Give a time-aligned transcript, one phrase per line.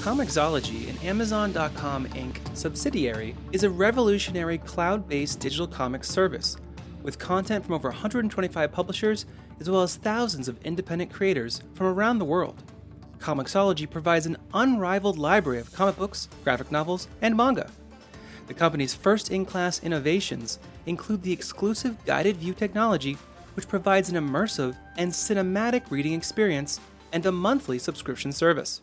[0.00, 2.56] Comixology, an Amazon.com Inc.
[2.56, 6.56] subsidiary, is a revolutionary cloud based digital comics service
[7.02, 9.26] with content from over 125 publishers
[9.60, 12.62] as well as thousands of independent creators from around the world.
[13.18, 17.70] Comixology provides an unrivaled library of comic books, graphic novels, and manga.
[18.46, 23.18] The company's first in class innovations include the exclusive guided view technology,
[23.52, 26.80] which provides an immersive and cinematic reading experience,
[27.12, 28.80] and a monthly subscription service.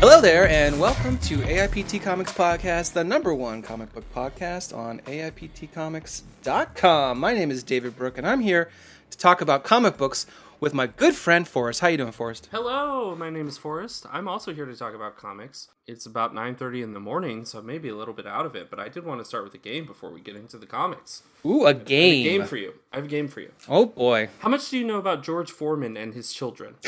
[0.00, 5.00] Hello there, and welcome to AIPT Comics Podcast, the number one comic book podcast on
[5.00, 7.18] AIPTcomics.com.
[7.18, 8.70] My name is David Brook, and I'm here
[9.10, 10.26] to talk about comic books
[10.58, 11.80] with my good friend Forrest.
[11.80, 12.48] How you doing, Forrest?
[12.50, 14.06] Hello, my name is Forrest.
[14.10, 15.68] I'm also here to talk about comics.
[15.86, 18.80] It's about 9:30 in the morning, so maybe a little bit out of it, but
[18.80, 21.24] I did want to start with a game before we get into the comics.
[21.44, 22.24] Ooh, a I game.
[22.24, 22.72] have a game for you.
[22.92, 23.52] I have a game for you.
[23.68, 26.76] oh boy, How much do you know about George Foreman and his children?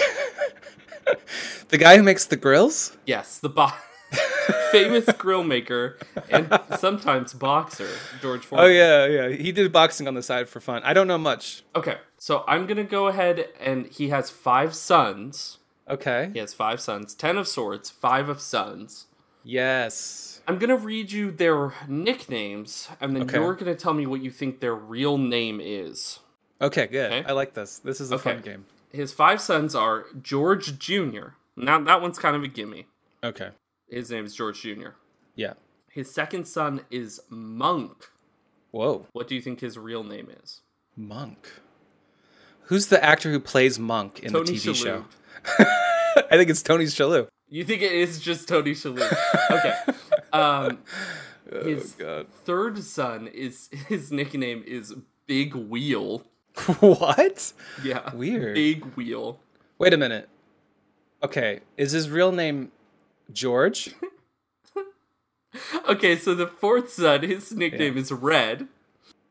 [1.68, 2.96] the guy who makes the grills.
[3.06, 3.72] yes, the bo-
[4.70, 5.98] famous grill maker
[6.30, 7.88] and sometimes boxer,
[8.20, 8.66] George Foreman.
[8.66, 9.28] Oh yeah, yeah.
[9.36, 10.82] He did boxing on the side for fun.
[10.84, 11.62] I don't know much.
[11.74, 15.58] Okay, so I'm going to go ahead and he has 5 sons.
[15.88, 16.30] Okay.
[16.32, 19.06] He has 5 sons, 10 of swords, 5 of sons.
[19.44, 20.40] Yes.
[20.46, 23.38] I'm gonna read you their nicknames, and then Okay.
[23.38, 26.20] you're gonna tell me what you think their real name is.
[26.60, 27.12] Okay, good.
[27.12, 27.24] Okay.
[27.28, 27.78] I like this.
[27.78, 28.34] This is a Okay.
[28.34, 28.66] fun game.
[28.92, 31.28] His five sons are George Jr.
[31.56, 32.86] Now that one's kind of a gimme.
[33.24, 33.50] Okay.
[33.88, 34.90] His name is George Jr.
[35.34, 35.54] Yeah.
[35.90, 38.10] His second son is Monk.
[38.70, 39.06] Whoa.
[39.12, 40.60] What do you think his real name is?
[40.96, 41.48] Monk.
[42.66, 44.84] Who's the actor who plays Monk in Tony the TV Shalhoub.
[44.84, 45.04] show?
[46.30, 47.28] I think it's Tony Shalhoub.
[47.48, 49.14] You think it is just Tony Shalhoub?
[49.50, 49.74] okay.
[50.32, 50.78] Um,
[51.64, 52.26] his Oh, God.
[52.44, 54.94] third son is his nickname is
[55.26, 56.24] Big Wheel.
[56.80, 57.52] what?
[57.82, 58.14] Yeah.
[58.14, 58.54] Weird.
[58.54, 59.38] Big Wheel.
[59.78, 60.28] Wait a minute.
[61.22, 62.72] Okay, is his real name
[63.32, 63.94] George?
[65.86, 68.68] Okay, so the fourth son, his nickname is Red.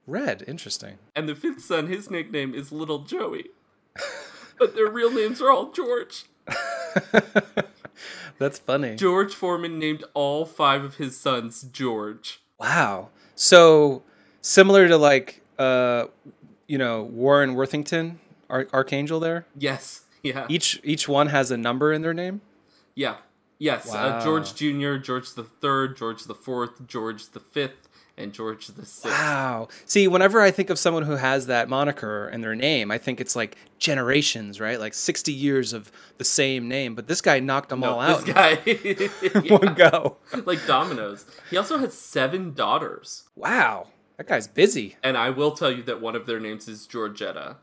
[0.06, 0.44] Red.
[0.48, 0.98] Interesting.
[1.16, 3.46] And the fifth son, his nickname is Little Joey.
[4.60, 6.26] but their real names are all George.
[8.38, 8.96] That's funny.
[8.96, 12.42] George Foreman named all five of his sons George.
[12.60, 13.10] Wow.
[13.36, 14.04] So
[14.42, 16.06] similar to like uh
[16.72, 19.46] you know, Warren Worthington, Ar- Archangel there.
[19.58, 20.06] Yes.
[20.24, 20.46] Yeah.
[20.48, 22.40] Each each one has a number in their name.
[22.96, 23.18] Yeah.
[23.60, 23.88] Yes.
[23.88, 23.96] Wow.
[24.20, 28.86] Uh, George Jr., George the Third, George the Fourth, George the Fifth, and George the
[28.86, 29.06] Sixth.
[29.20, 29.68] Wow.
[29.86, 33.20] See, whenever I think of someone who has that moniker in their name, I think
[33.20, 34.80] it's like generations, right?
[34.80, 38.34] Like 60 years of the same name, but this guy knocked them all out This
[38.34, 38.56] guy,
[39.56, 40.18] one go.
[40.46, 41.26] like dominoes.
[41.50, 43.88] He also has seven daughters, Wow.
[44.22, 44.98] That guy's busy.
[45.02, 47.56] and I will tell you that one of their names is Georgetta.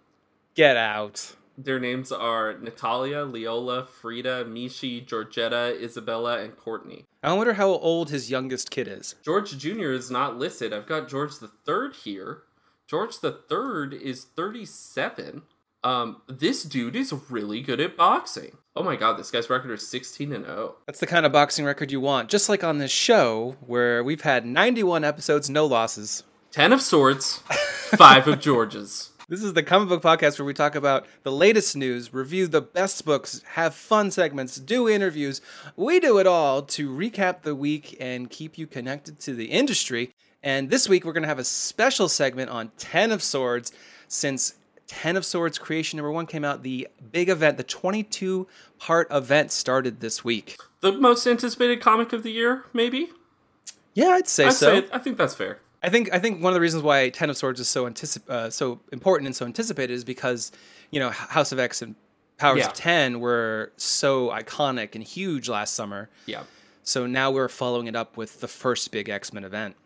[0.57, 1.37] Get out.
[1.57, 7.05] Their names are Natalia, Leola, Frida, Mishi, Georgetta, Isabella, and Courtney.
[7.23, 9.15] I wonder how old his youngest kid is.
[9.25, 9.93] George Jr.
[9.93, 10.73] is not listed.
[10.73, 12.43] I've got George the Third here.
[12.89, 15.43] George the Third is 37.
[15.85, 18.57] Um, this dude is really good at boxing.
[18.75, 20.49] Oh my god, this guy's record is 16 and oh.
[20.49, 20.75] 0.
[20.87, 22.29] That's the kind of boxing record you want.
[22.29, 26.25] Just like on this show, where we've had 91 episodes, no losses.
[26.59, 27.37] 10 of swords,
[27.97, 29.13] 5 of George's.
[29.29, 32.61] This is the comic book podcast where we talk about the latest news, review the
[32.61, 35.41] best books, have fun segments, do interviews.
[35.77, 40.11] We do it all to recap the week and keep you connected to the industry.
[40.43, 43.71] And this week we're going to have a special segment on 10 of Swords
[44.09, 44.55] since
[44.89, 48.49] 10 of Swords Creation number 1 came out, the big event, the 22
[48.81, 50.57] part event started this week.
[50.81, 53.11] The most anticipated comic of the year, maybe?
[53.95, 54.81] Yeah, I'd say I'd so.
[54.81, 55.61] say I think that's fair.
[55.83, 58.29] I think I think one of the reasons why Ten of Swords is so anticip-
[58.29, 60.51] uh, so important and so anticipated is because
[60.91, 61.95] you know House of X and
[62.37, 62.67] Powers Yeah.
[62.69, 66.09] of Ten were so iconic and huge last summer.
[66.27, 66.43] Yeah.
[66.83, 69.77] So now we're following it up with the first big X Men event.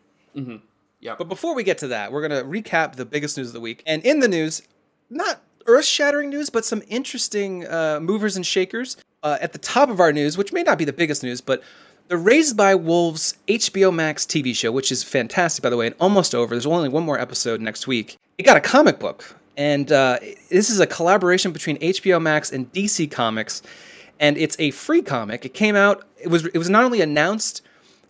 [1.01, 1.15] Yeah.
[1.19, 3.83] But before we get to that, we're gonna recap the biggest news of the week.
[3.87, 4.63] And in the news,
[5.11, 8.97] not earth-shattering news, but some interesting uh, movers and shakers.
[9.25, 11.63] Uh, at the top of our news, which may not be the biggest news, but
[12.09, 15.95] the Raised by Wolves HBO Max TV show, which is fantastic, by the way, and
[16.01, 16.55] almost over.
[16.55, 18.17] There's only one more episode next week.
[18.39, 20.19] It got a comic book, and uh,
[20.51, 23.63] this is a collaboration between HBO Max and DC Comics,
[24.21, 25.45] and it's a free comic.
[25.45, 26.07] It came out.
[26.21, 27.63] It was it was not only announced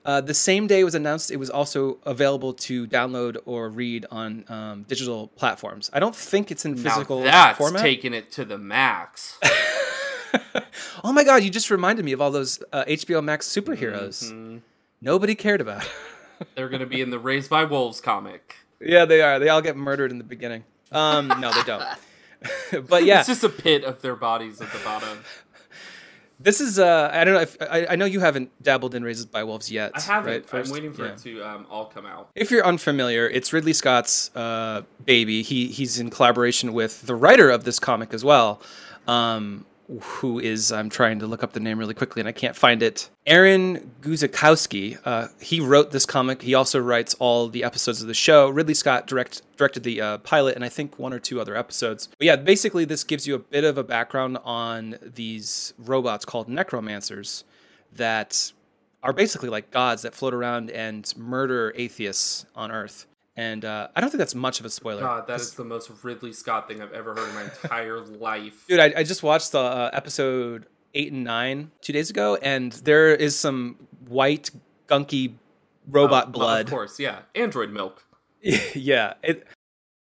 [0.05, 4.07] uh, the same day it was announced, it was also available to download or read
[4.11, 5.91] on um, digital platforms.
[5.93, 7.83] I don't think it's in physical now that's format.
[7.83, 9.39] taking it to the max.
[11.05, 14.59] oh my god, you just reminded me of all those uh, HBO Max superheroes Mm-hmm.
[15.01, 15.89] nobody cared about.
[16.55, 18.57] They're going to be in the Raised by Wolves comic.
[18.81, 19.39] yeah, they are.
[19.39, 20.65] They all get murdered in the beginning.
[20.91, 21.85] Um, no, they don't.
[22.89, 25.19] but yeah, It's just a pit of their bodies at the bottom.
[26.41, 29.31] this is uh, I don't know if I, I know you haven't dabbled in Raised
[29.31, 29.93] by Wolves yet.
[29.95, 30.33] I haven't.
[30.33, 30.69] Right, first?
[30.69, 31.13] I'm waiting for Yeah.
[31.13, 32.31] it to um, all come out.
[32.35, 35.43] If you're unfamiliar, it's Ridley Scott's uh, baby.
[35.43, 38.61] He he's in collaboration with the writer of this comic as well,
[39.07, 39.65] um,
[40.01, 42.83] who is I'm trying to look up the name really quickly and I can't find
[42.83, 43.11] it.
[43.27, 44.99] Aaron Guzikowski.
[45.05, 46.43] Uh, he wrote this comic.
[46.43, 48.49] He also writes all the episodes of the show.
[48.49, 52.09] Ridley Scott direct directed the uh, pilot and I think one or two other episodes.
[52.19, 56.49] But yeah, basically this gives you a bit of a background on these robots called
[56.49, 57.45] necromancers
[57.93, 58.53] that
[59.03, 63.07] are basically like gods that float around and murder atheists on Earth.
[63.37, 65.01] And uh, I don't think that's much of a spoiler.
[65.01, 68.67] God, that is the most Ridley Scott thing I've ever heard in my entire life.
[68.69, 72.73] Dude, I, I just watched the uh, episode eight and nine two days ago, and
[72.73, 73.77] there is some
[74.07, 74.51] white,
[74.87, 75.35] gunky
[75.89, 76.67] robot well, blood.
[76.67, 77.21] of course, yeah.
[77.35, 78.05] Android milk.
[78.75, 79.47] yeah, it,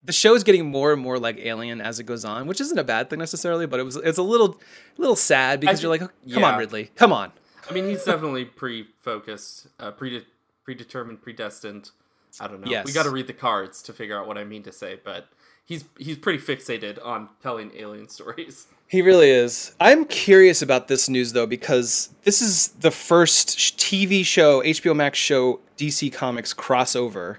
[0.04, 2.78] the show is getting more and more like Alien as it goes on, which isn't
[2.78, 4.60] a bad thing necessarily, but it was it's a little
[4.98, 6.58] little sad because you're like, oh, come on.
[6.58, 7.32] Ridley, come on.
[7.68, 10.26] I mean, he's definitely pre-focused, uh, prede-
[10.64, 11.92] predetermined, predestined.
[12.40, 12.70] I don't know.
[12.70, 12.86] Yes.
[12.86, 15.28] We got to read the cards to figure out what I mean to say, but
[15.64, 18.66] he's he's pretty fixated on telling alien stories.
[18.88, 19.74] He really is.
[19.80, 23.48] I'm curious about this news though because this is the first
[23.78, 27.36] TV show, HBO Max show, DC Comics crossover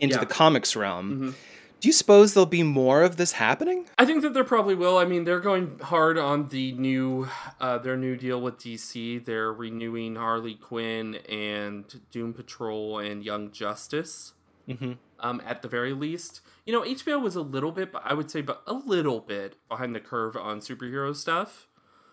[0.00, 0.20] into Yeah.
[0.20, 1.34] the comics realm.
[1.80, 3.84] Do you suppose there'll be more of this happening?
[3.98, 4.96] I think that there probably will.
[4.96, 7.28] I mean, they're going hard on the new
[7.60, 9.22] uh, their new deal with DC.
[9.24, 14.32] They're renewing Harley Quinn and Doom Patrol and Young Justice.
[14.68, 14.92] Mm-hmm.
[15.20, 18.40] Um, at the very least, you know, HBO was a little bit, I would say,
[18.40, 21.66] but a little bit behind the curve on superhero stuff.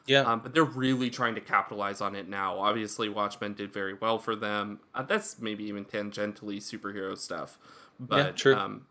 [0.07, 0.21] Yeah.
[0.21, 2.57] Um, but they're really trying to capitalize on it now.
[2.59, 4.79] Obviously, Watchmen did very well for them.
[4.95, 7.59] Uh, that's maybe even tangentially superhero stuff,
[7.99, 8.55] but true.
[8.55, 8.87] Um,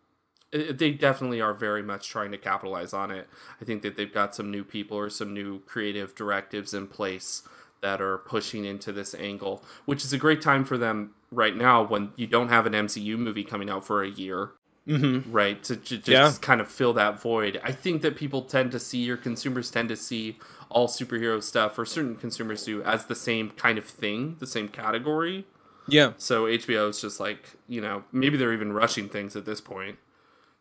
[0.53, 3.29] it- they definitely are very much trying to capitalize on it.
[3.61, 7.43] I think that they've got some new people or some new creative directives in place
[7.83, 11.83] that are pushing into this angle, which is a great time for them right now
[11.83, 14.51] when you don't have an MCU movie coming out for a year
[14.87, 15.31] mm-hmm.
[15.31, 16.33] right to, to just Yeah.
[16.41, 19.89] kind of fill that void i think that people tend to see your consumers tend
[19.91, 20.39] to see
[20.69, 24.69] all superhero stuff or certain consumers do as the same kind of thing the same
[24.69, 25.45] category
[25.87, 26.13] Yeah.
[26.17, 29.99] so hbo is just like you know maybe they're even rushing things at this point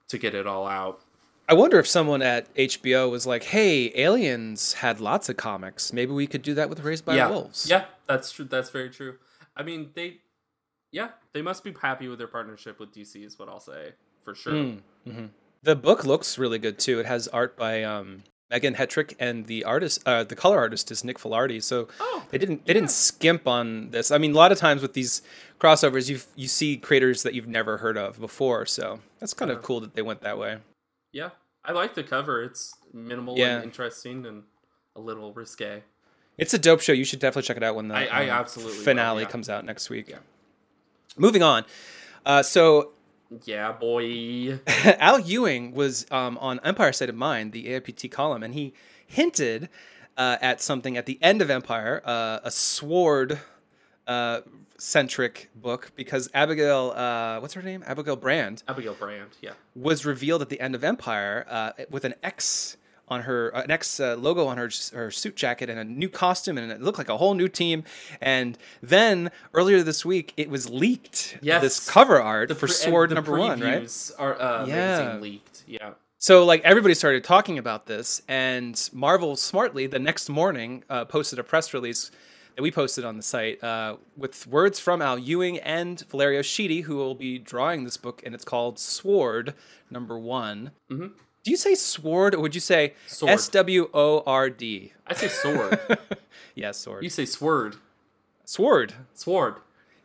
[0.09, 1.01] to get it all out
[1.47, 5.91] I wonder if someone at HBO was like, "Hey, Aliens had lots of comics.
[5.91, 8.91] Maybe we could do that with Raised by yeah Wolves." yeah that's true that's very
[8.91, 9.15] true
[9.57, 10.17] i mean they
[10.91, 13.93] yeah they must be happy with their partnership with dc is what i'll say
[14.23, 15.29] for sure Mm, mhm.
[15.61, 17.01] The book looks really good too.
[17.01, 21.03] It has art by um, Megan Hetrick, and the artist, uh, the color artist, is
[21.03, 21.61] Nick Filardi.
[21.61, 24.09] So Oh, they didn't they didn't skimp on this.
[24.09, 25.21] I mean, a lot of times with these
[25.59, 28.65] crossovers, you you see creators that you've never heard of before.
[28.65, 30.59] So that's kind of cool that they went that way.
[31.11, 31.31] yeah
[31.65, 33.55] i like the cover it's minimal Yeah.
[33.57, 34.43] and interesting and
[34.95, 35.83] a little risque
[36.37, 36.93] It's a dope show.
[36.93, 39.29] You should definitely check it out when the I- I um, absolutely will, finale yeah.
[39.29, 40.15] comes out next week.
[41.19, 41.65] Moving on.
[42.25, 42.93] Uh, so
[43.43, 44.59] Yeah, boy.
[44.67, 48.73] Al Ewing was um, on Empire State of Mind, the AIPT column, and he
[49.05, 49.67] hinted
[50.17, 53.39] uh, at something at the end of Empire, uh, a sword
[54.07, 54.41] uh,
[54.77, 57.83] centric book, because Abigail, uh, what's her name?
[57.85, 59.29] Abigail Brand Abigail Brand.
[59.41, 59.51] Yeah.
[59.75, 62.77] was revealed at the end of Empire uh, with an X
[63.09, 66.57] on her an X uh, logo on her her suit jacket and a new costume
[66.57, 67.83] and it looked like a whole new team.
[68.21, 71.37] And then earlier this week, it was leaked.
[71.41, 71.61] Yes.
[71.61, 74.11] this cover art The for Sword number one, right?
[74.19, 75.17] Are uh, Yeah.
[75.21, 75.63] leaked.
[75.67, 75.91] Yeah.
[76.17, 81.39] So like everybody started talking about this, and Marvel smartly the next morning uh, posted
[81.39, 82.11] a press release
[82.57, 86.83] that we posted on the site uh, with words from Al Ewing and Valerio Schiti,
[86.83, 89.53] who will be drawing this book, and it's called Sword
[89.89, 90.71] Number One.
[90.91, 91.11] Mhm.
[91.43, 93.31] Do you say sword or would you say Sword.
[93.31, 94.93] S W O R D?
[95.07, 95.79] I say sword.
[96.55, 97.03] Yeah, sword.
[97.03, 97.77] you say sword.
[98.43, 98.93] Sword.
[99.13, 99.55] Sword.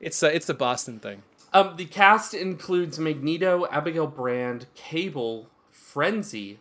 [0.00, 1.22] It's a, it's the Boston thing.
[1.52, 6.60] Um, the cast includes Magneto, Abigail Brand, Cable, Frenzy,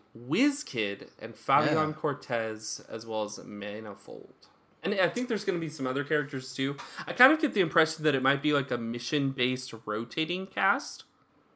[0.65, 1.94] Kid, and Fabian Yeah.
[1.94, 4.34] Cortez, as well as Manifold.
[4.82, 6.75] And I think there's going to be some other characters too.
[7.08, 11.03] I kind of get the impression that it might be like a mission-based rotating cast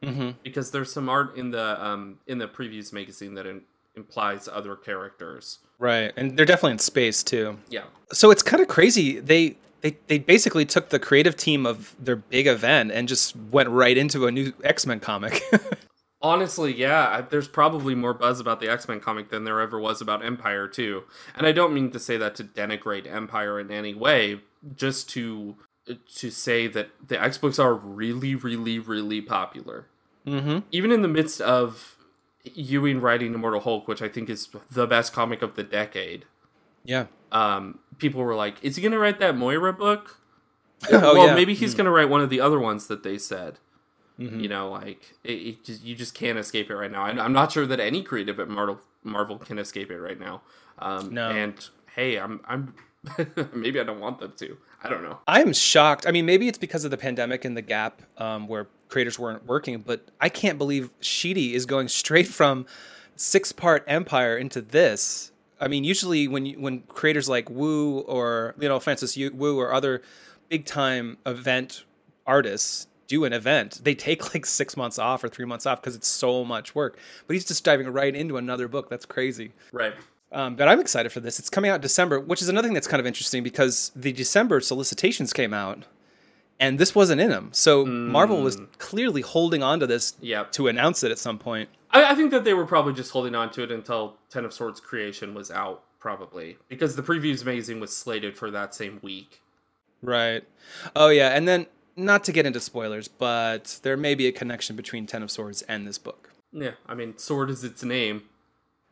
[0.04, 0.32] Mm-hmm.
[0.44, 3.62] because there's some art in the um, in the previews magazine that in,
[3.96, 5.60] implies other characters.
[5.80, 7.58] Right, and they're definitely in space too.
[7.70, 9.20] Yeah, so it's kind of crazy.
[9.20, 13.70] They they they basically took the creative team of their big event and just went
[13.70, 15.42] right into a new X Men comic.
[16.22, 19.80] Honestly, yeah, I- there's probably more buzz about the X Men comic than there ever
[19.80, 21.04] was about Empire, too.
[21.36, 24.42] And I don't mean to say that to denigrate Empire in any way,
[24.76, 25.56] just to
[26.16, 29.86] to say that the X books are really, really, really popular.
[30.26, 30.60] mm-hmm.
[30.72, 31.98] Even in the midst of
[32.54, 36.26] Ewing writing Immortal Hulk, which I think is the best comic of the decade.
[36.84, 37.08] Yeah.
[37.32, 40.22] Um, people were like, "Is he gonna write that Moira book?"
[40.92, 41.34] Oh, well, yeah.
[41.34, 43.58] maybe he's gonna write one of the other ones that they said.
[44.20, 44.40] Mm-hmm.
[44.40, 47.04] You know, like it, it just, you just can't escape it right now.
[47.04, 50.42] I, I'm not sure that any creative at Marvel Marvel can escape it right now.
[50.80, 51.30] Um, No.
[51.30, 51.56] And
[51.96, 52.74] hey, I'm I'm
[53.54, 54.58] maybe I don't want them to.
[54.84, 55.20] I don't know.
[55.28, 56.06] I am shocked.
[56.08, 59.46] I mean, maybe it's because of the pandemic and the gap um, where creators weren't
[59.46, 62.66] working, but I can't believe Schiti is going straight from
[63.16, 65.32] six part Empire into this.
[65.60, 69.74] I mean, usually when you, when creators like Yu or you know Francis Yu or
[69.74, 70.02] other
[70.50, 71.84] big time event
[72.26, 75.96] artists do an event, they take like six months off or three months off because
[75.96, 76.98] it's so much work.
[77.26, 78.90] But he's just diving right into another book.
[78.90, 79.54] That's crazy.
[79.72, 79.94] Right.
[80.32, 81.40] Um, but I'm excited for this.
[81.40, 84.12] It's coming out in December, which is another thing that's kind of interesting because the
[84.12, 85.86] December solicitations came out,
[86.60, 87.50] and this wasn't in them.
[87.54, 90.52] So Marvel was clearly holding on to this Yep.
[90.54, 91.70] to announce it at some point.
[91.92, 94.54] I, I think that they were probably just holding on to it until Ten of
[94.54, 99.42] Swords creation was out, probably because the previews magazine was slated for that same week.
[100.02, 100.44] Right.
[100.96, 104.76] Oh yeah, and then not to get into spoilers, but there may be a connection
[104.76, 106.32] between Ten of Swords and this book.
[106.52, 108.24] Yeah, I mean, sword is its name.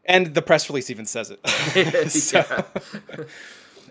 [0.07, 1.39] And the press release even says it.
[2.11, 3.23] So- yeah.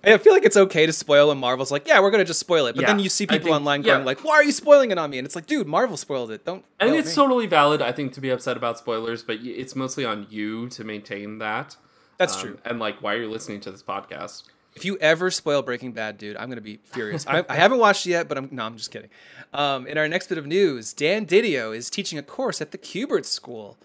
[0.07, 2.67] I feel like it's okay to spoil, and Marvel's like, "Yeah, we're gonna just spoil
[2.67, 3.95] it." But Yeah, then you see people think- online yeah.
[3.95, 6.31] going like, "Why are you spoiling it on me?" And it's like, "Dude, Marvel spoiled
[6.31, 6.45] it.
[6.45, 9.75] Don't." Mean, it's me." totally valid, I think, to be upset about spoilers, but it's
[9.75, 11.77] mostly on you to maintain that.
[12.19, 12.59] That's Um, true.
[12.67, 14.43] And like, why are you listening to this podcast?
[14.77, 17.27] If you ever spoil Breaking Bad, dude, I'm gonna be furious.
[17.27, 19.09] I, I haven't watched it yet, but I'm no, I'm just kidding.
[19.55, 22.79] Um, in our next bit of news, Dan DiDio is teaching a course at the
[22.79, 23.79] Kubert School.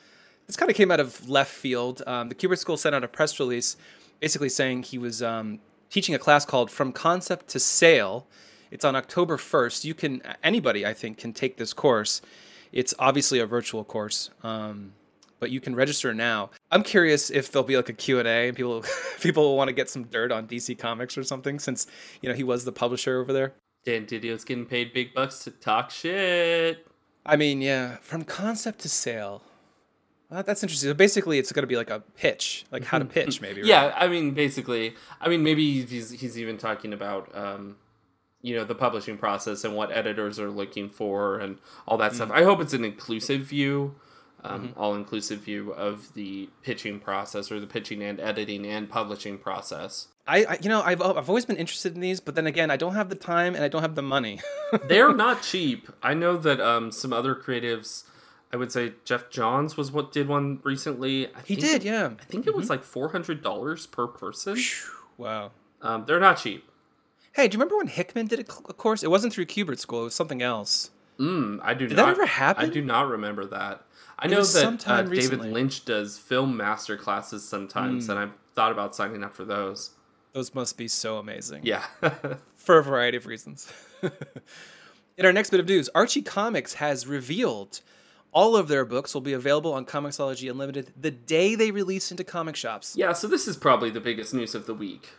[0.49, 2.01] This kind of came out of left field.
[2.07, 3.77] Um, the Kubert School sent out a press release,
[4.19, 5.59] basically saying he was um,
[5.91, 8.25] teaching a class called "From Concept to Sale."
[8.71, 9.85] It's on October 1st.
[9.85, 12.23] You can anybody, I think, can take this course.
[12.71, 14.31] It's obviously a virtual course.
[14.41, 14.93] Um,
[15.39, 16.49] but you can register now.
[16.71, 18.83] I'm curious if there'll be like a Q&A and people
[19.21, 21.85] people will want to get some dirt on DC Comics or something since,
[22.23, 23.53] you know, he was the publisher over there.
[23.85, 26.87] Dan DiDio's getting paid big bucks to talk shit.
[27.23, 29.43] I mean, yeah, from concept to sale.
[30.29, 30.89] Well, that's interesting.
[30.89, 33.67] So basically it's going to be like a pitch, like how to pitch maybe, right?
[33.67, 37.77] Yeah, I mean, basically, I mean, maybe he's he's even talking about, um,
[38.41, 41.57] you know, the publishing process and what editors are looking for and
[41.87, 42.15] all that Mm.
[42.15, 42.31] stuff.
[42.31, 43.95] I hope it's an inclusive view,
[44.43, 44.79] um, Mm-hmm.
[44.79, 50.07] all inclusive view of the pitching process or the pitching and editing and publishing process.
[50.27, 52.77] I, I you know, I've I've always been interested in these, but then again, I
[52.77, 54.41] don't have the time and I don't have the money.
[54.87, 55.89] They're not cheap.
[56.03, 58.03] I know that um, some other creatives.
[58.51, 61.27] I would say Geoff Johns was what did one recently.
[61.27, 62.11] I he did, it- yeah.
[62.19, 64.57] I think it was like four hundred dollars per person.
[65.17, 65.51] Wow.
[65.81, 66.65] Um, they're not cheap.
[67.33, 69.03] Hey, do you remember when Hickman did a, course?
[69.03, 70.89] It wasn't through Kubert School, it was something else.
[71.19, 72.05] Mm, I do Did not.
[72.05, 72.65] that ever happen?
[72.65, 73.83] I do not remember that.
[74.17, 75.39] I know that uh, David.
[75.41, 78.11] Lynch does film master classes sometimes, Hmm.
[78.11, 79.91] and I've thought about signing up for those.
[80.33, 81.61] Those must be so amazing.
[81.65, 81.85] Yeah.
[82.55, 83.71] for a variety of reasons.
[85.17, 87.81] In our next bit of news, Archie Comics has revealed
[88.31, 92.23] all of their books will be available on Comixology Unlimited the day they release into
[92.23, 92.95] comic shops.
[92.95, 95.09] yeah, so this is probably the biggest news of the week,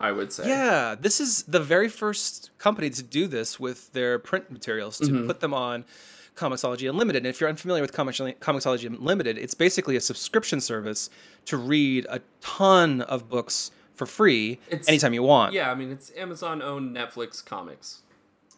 [0.00, 0.48] I would say.
[0.48, 5.04] Yeah, this is the very first company to do this with their print materials to
[5.06, 5.26] Mm-hmm.
[5.26, 5.84] put them on
[6.34, 7.20] Comixology Unlimited.
[7.24, 11.08] And if you're unfamiliar with Comixology Unlimited, it's basically a subscription service
[11.46, 15.54] to read a ton of books for free It's- anytime you want.
[15.54, 18.02] Yeah, I mean, it's Amazon owned Netflix comics.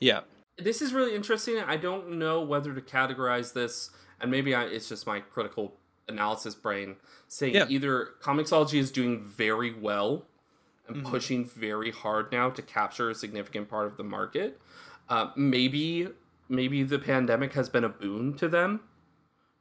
[0.01, 0.23] Yeah.
[0.59, 1.59] This is really interesting.
[1.59, 5.75] I don't know whether to categorize this, and maybe I, it's just my critical
[6.09, 6.97] analysis brain
[7.29, 7.67] saying Yeah.
[7.69, 10.25] either Comixology is doing very well
[10.87, 11.07] and Mm-hmm.
[11.11, 14.59] pushing very hard now to capture a significant part of the market.
[15.09, 16.09] Uh, maybe
[16.49, 18.81] maybe the pandemic has been a boon to them.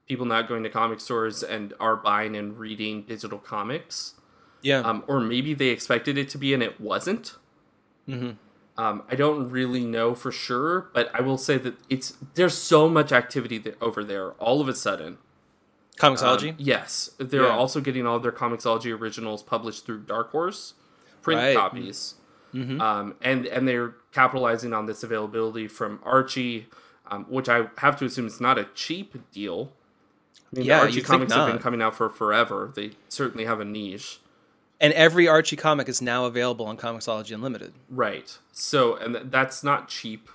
[0.08, 4.14] People not going to comic stores and are buying and reading digital comics.
[4.62, 4.80] Yeah.
[4.80, 7.36] Um, or maybe they expected it to be and it wasn't.
[8.78, 12.88] Um, I don't really know for sure, but I will say that it's there's so
[12.88, 15.18] much activity that, over there all of a sudden.
[15.98, 16.50] Comixology?
[16.52, 17.58] Um, yes, they're Yeah.
[17.58, 20.76] also getting all their Comixology originals published through Dark Horse
[21.24, 21.58] print Right.
[21.58, 22.16] copies,
[22.54, 26.68] um, and and they're capitalizing on this availability from Archie,
[27.08, 29.72] um, which I have to assume is not a cheap deal.
[30.54, 32.72] I mean, Yeah, Archie comics have been coming out for forever.
[32.76, 34.20] They certainly have a niche.
[34.80, 37.74] And every Archie comic is now available on Comixology Unlimited.
[37.90, 38.38] Right.
[38.52, 40.30] So, and th- that's not cheap.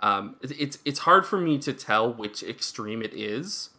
[0.00, 3.70] Um, it- it's it's hard for me to tell which extreme it is,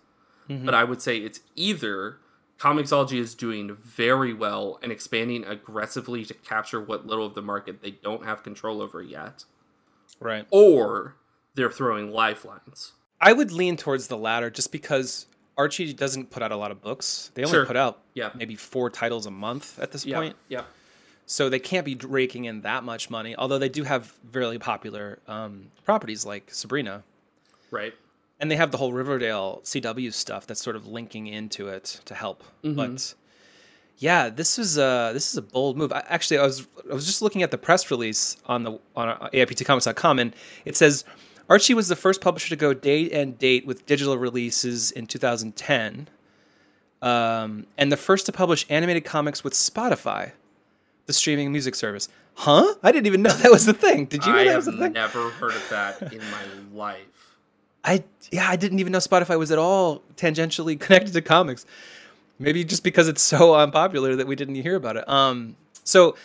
[0.48, 2.18] but I would say it's either
[2.60, 7.82] Comixology is doing very well and expanding aggressively to capture what little of the market
[7.82, 9.44] they don't have control over yet,
[10.20, 10.46] Right.
[10.52, 11.16] or
[11.56, 12.94] they're throwing lifelines.
[13.20, 15.26] I would lean towards the latter just because
[15.58, 17.32] Archie doesn't put out a lot of books.
[17.36, 17.66] They only Sure.
[17.66, 18.32] put out Yeah.
[18.36, 20.18] maybe four titles a month at this Yeah.
[20.18, 20.36] point.
[20.50, 20.64] Yeah.
[21.26, 23.36] So they can't be raking in that much money.
[23.36, 27.04] Although they do have really popular um, properties like Sabrina,
[27.72, 27.94] Right.
[28.40, 32.16] and they have the whole Riverdale CW stuff that's sort of linking into it to
[32.16, 32.44] help.
[32.64, 33.14] But
[34.00, 35.94] yeah, this is a this is a bold move.
[35.94, 39.08] I, actually, I was I was just looking at the press release on the on
[39.34, 41.06] AIPTcomics.com, and it says
[41.50, 46.08] Archie was the first publisher to go date and date with digital releases in 2010,
[47.02, 50.32] um, and the first to publish animated comics with Spotify,
[51.06, 52.08] the streaming music service.
[52.36, 52.74] Huh?
[52.82, 54.06] I didn't even know that was the thing.
[54.06, 54.94] Did you know I that have was the thing?
[54.94, 57.36] never heard of that in my life.
[57.84, 61.66] I yeah, I didn't even know Spotify was at all tangentially connected to comics.
[62.40, 65.08] Maybe just because it's so unpopular that we didn't hear about it.
[65.08, 66.16] Um, so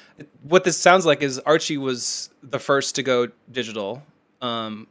[0.42, 4.02] what this sounds like is Archie was the first to go digital,
[4.40, 4.86] um,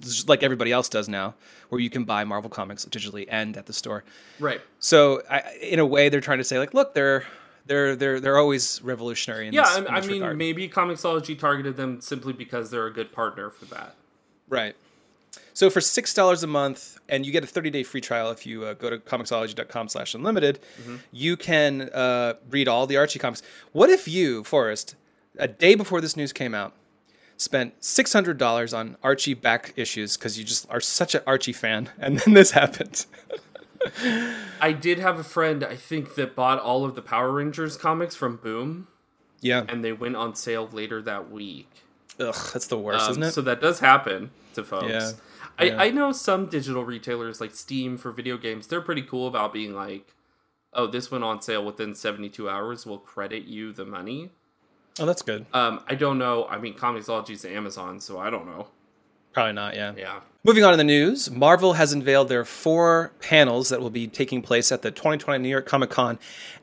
[0.00, 1.34] just like everybody else does now,
[1.68, 4.04] where you can buy Marvel comics digitally and at the store.
[4.38, 4.60] Right.
[4.78, 7.24] So I, in a way, they're trying to say like, look, they're
[7.66, 9.48] they're they're they're always revolutionary.
[9.48, 10.38] In Yeah, this, I, I mean, regard.
[10.38, 13.94] maybe Comixology targeted them simply because they're a good partner for that.
[14.48, 14.76] Right.
[15.52, 18.46] So for six dollars a month, and you get a thirty day free trial if
[18.46, 20.60] you uh, go to comixology.com/unlimited,
[21.12, 23.42] you can uh, read all the Archie comics.
[23.72, 24.94] What if you, Forrest,
[25.38, 26.72] a day before this news came out,
[27.36, 31.52] spent six hundred dollars on Archie back issues because you just are such an Archie
[31.52, 33.06] fan, and then this happened?
[34.60, 38.14] I did have a friend, I think, that bought all of the Power Rangers comics
[38.16, 38.88] from Boom,
[39.40, 39.64] yeah.
[39.68, 41.68] and they went on sale later that week.
[42.18, 43.30] Ugh, that's the worst, Um, isn't it?
[43.32, 44.88] So that does happen to folks.
[44.88, 45.12] Yeah.
[45.58, 45.82] I, Yeah.
[45.82, 49.74] I know some digital retailers like Steam for video games, they're pretty cool about being
[49.74, 50.14] like,
[50.72, 54.30] oh, this went on sale within 72 hours, we'll credit you the money.
[54.98, 55.46] Oh, that's good.
[55.52, 56.46] Um, I don't know.
[56.46, 58.68] I mean, Comixology's Amazon, so I don't know.
[59.32, 59.74] Probably not.
[59.74, 59.92] Yeah.
[59.96, 60.20] Yeah.
[60.44, 64.40] Moving on in the news, Marvel has unveiled their four panels that will be taking
[64.40, 66.18] place at the 2020 New York Comic Con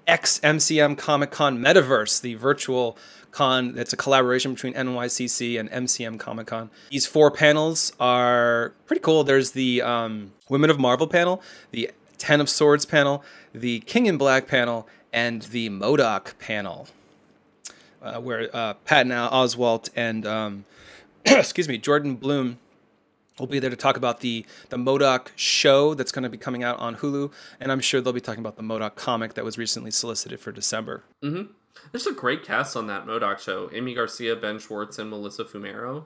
[0.08, 2.98] X MCM Comic Con Metaverse, the virtual
[3.34, 6.70] con that's a collaboration between NYCC and MCM Comic Con.
[6.90, 9.24] These four panels are pretty cool.
[9.24, 14.18] There's the um, Women of Marvel panel, the Ten of Swords panel, the King in
[14.18, 16.88] Black panel, and the MODOK panel,
[18.04, 20.66] uh, where uh, Patton Oswalt and um,
[21.26, 22.60] excuse me, Jordan Blum
[23.40, 26.64] will be there to talk about the the MODOK show that's going to be coming
[26.64, 29.58] out on Hulu, and I'm sure they'll be talking about the MODOK comic that was
[29.58, 31.04] recently solicited for December.
[31.92, 33.70] There's a great cast on that MODOK show.
[33.74, 36.04] Aimee Garcia, Ben Schwartz, and Melissa Fumero.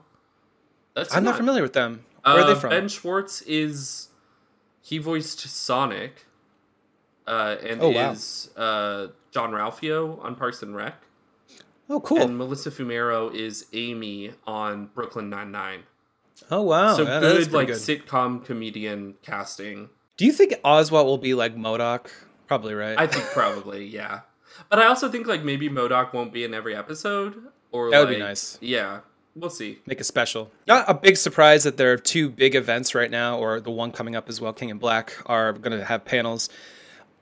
[0.94, 2.04] That's I'm not familiar with them.
[2.24, 2.70] Where are Uh, they from?
[2.70, 4.08] Ben Schwartz is
[4.80, 6.26] he voiced Sonic,
[7.26, 8.12] uh, and Oh, wow.
[8.12, 10.94] is uh, Jean-Ralphio on Parks and Rec,
[11.88, 12.20] oh, cool.
[12.20, 15.82] and Melissa Fumero is Amy on Brooklyn Nine Nine.
[16.50, 16.94] oh, wow.
[16.94, 19.90] so Yeah, good, like sitcom comedian casting.
[20.16, 22.08] Do you think Oswalt will be like MODOK?
[22.46, 22.98] Probably right.
[22.98, 24.20] I think probably yeah,
[24.68, 27.36] but I also think like maybe MODOK won't be in every episode,
[27.72, 28.58] or That would be nice.
[28.60, 29.00] Yeah,
[29.34, 29.78] we'll see.
[29.86, 30.50] Make a special.
[30.66, 33.92] Not a big surprise that there are two big events right now, or the one
[33.92, 36.48] coming up as well, King in Black, are going to have panels.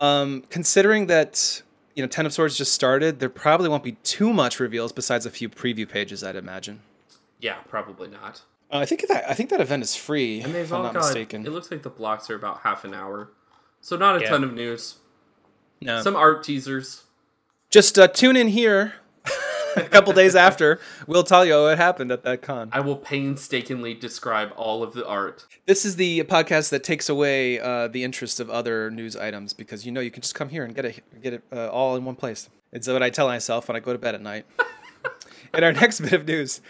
[0.01, 1.63] Um, considering that
[1.97, 5.27] you know Ten of Swords just started, there probably won't be too much reveals besides
[5.27, 6.83] a few preview pages, I'd imagine.
[7.41, 8.43] Yeah, probably not.
[8.71, 10.41] Uh, I think that I think that event is free.
[10.43, 11.01] And they've if I'm all not got.
[11.05, 11.45] mistaken.
[11.45, 13.31] It looks like the blocks are about half an hour,
[13.81, 14.29] so not a Yeah.
[14.31, 14.97] ton of news.
[15.81, 16.01] No.
[16.03, 17.03] Some art teasers.
[17.71, 18.95] Just uh, tune in here
[19.85, 20.81] a couple days after.
[21.07, 22.71] We'll tell you what happened at that con.
[22.73, 25.47] I will painstakingly describe all of the art.
[25.67, 29.85] This is the podcast that takes away uh, the interest of other news items because
[29.85, 32.05] you know you can just come here and get it get it uh, all in
[32.05, 32.49] one place.
[32.73, 34.47] It's what I tell myself when I go to bed at night.
[35.55, 36.61] in our next bit of news,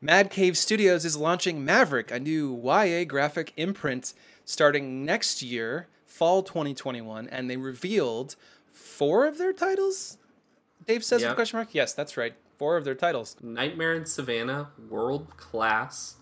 [0.00, 6.42] Mad Cave Studios is launching Maverick, a new YA graphic imprint starting next year, fall
[6.42, 8.34] 2021, and they revealed
[8.72, 10.18] four of their titles.
[10.86, 11.68] Dave says with question mark.
[11.72, 12.34] Yes, that's right.
[12.58, 13.36] Four of their titles.
[13.40, 16.16] Nightmare in Savannah, World Class,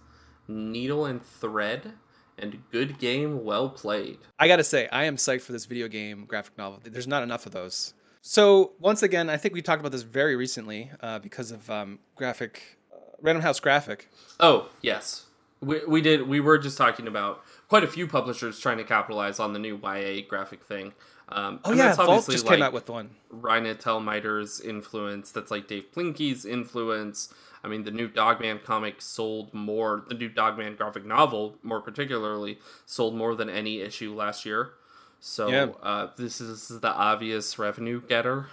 [0.46, 1.94] Needle and Thread,
[2.38, 4.18] and Good Game Well Played.
[4.38, 6.81] I gotta say, I am psyched for this video game graphic novel.
[6.85, 7.94] There's not enough of those.
[8.20, 12.01] So once again, I think we talked about this very recently uh, because of um,
[12.16, 14.11] graphic, uh, Random House Graphic.
[14.38, 15.27] Oh, yes.
[15.62, 16.29] We, we did.
[16.29, 19.81] We were just talking about quite a few publishers trying to capitalize on the new
[19.83, 20.92] YA graphic thing.
[21.29, 23.11] Um, Oh yeah, Vault just like came out with one.
[23.35, 25.33] Raina Telgemeier's influence.
[25.33, 27.33] That's like Dav Pilkey's influence.
[27.65, 30.05] I mean, the new Dogman comic sold more.
[30.09, 34.71] The new Dogman graphic novel, more particularly, sold more than any issue last year.
[35.19, 35.69] So Yeah.
[35.83, 38.47] uh, this is the obvious revenue getter.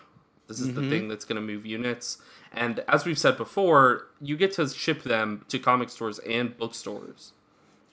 [0.47, 0.81] This is Mm-hmm.
[0.81, 2.17] the thing that's going to move units.
[2.51, 7.33] And as we've said before, you get to ship them to comic stores and bookstores.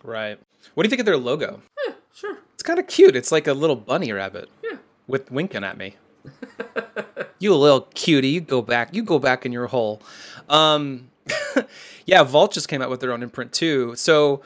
[0.03, 0.39] Right.
[0.75, 1.61] What do you think of their logo?
[1.87, 2.39] Eh, sure.
[2.61, 3.17] It's kind of cute.
[3.17, 4.77] It's like a little bunny rabbit Yeah.
[5.07, 5.97] with winking at me.
[7.39, 8.95] you little cutie, you go back.
[8.95, 10.03] You go back in your hole.
[10.47, 11.09] Um,
[12.05, 13.95] yeah, Vault just came out with their own imprint too.
[13.97, 14.43] So,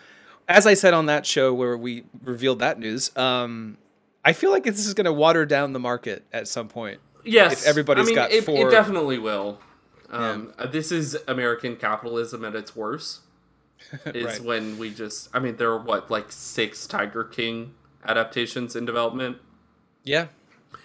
[0.49, 3.79] as I said on that show where we revealed that news, um,
[4.25, 7.01] I feel like this is going to water down the market at some point.
[7.25, 9.59] Yes, If everybody's I mean, got it, four- it definitely will.
[10.11, 13.23] Um, uh, This is American capitalism at its worst.
[14.07, 14.41] Is Right.
[14.41, 17.75] when we just, I mean, there are what like six Tiger King
[18.05, 19.39] adaptations in development,
[20.05, 20.27] Yeah.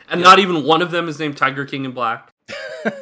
[0.10, 2.32] and not even one of them is named Tiger King in Black.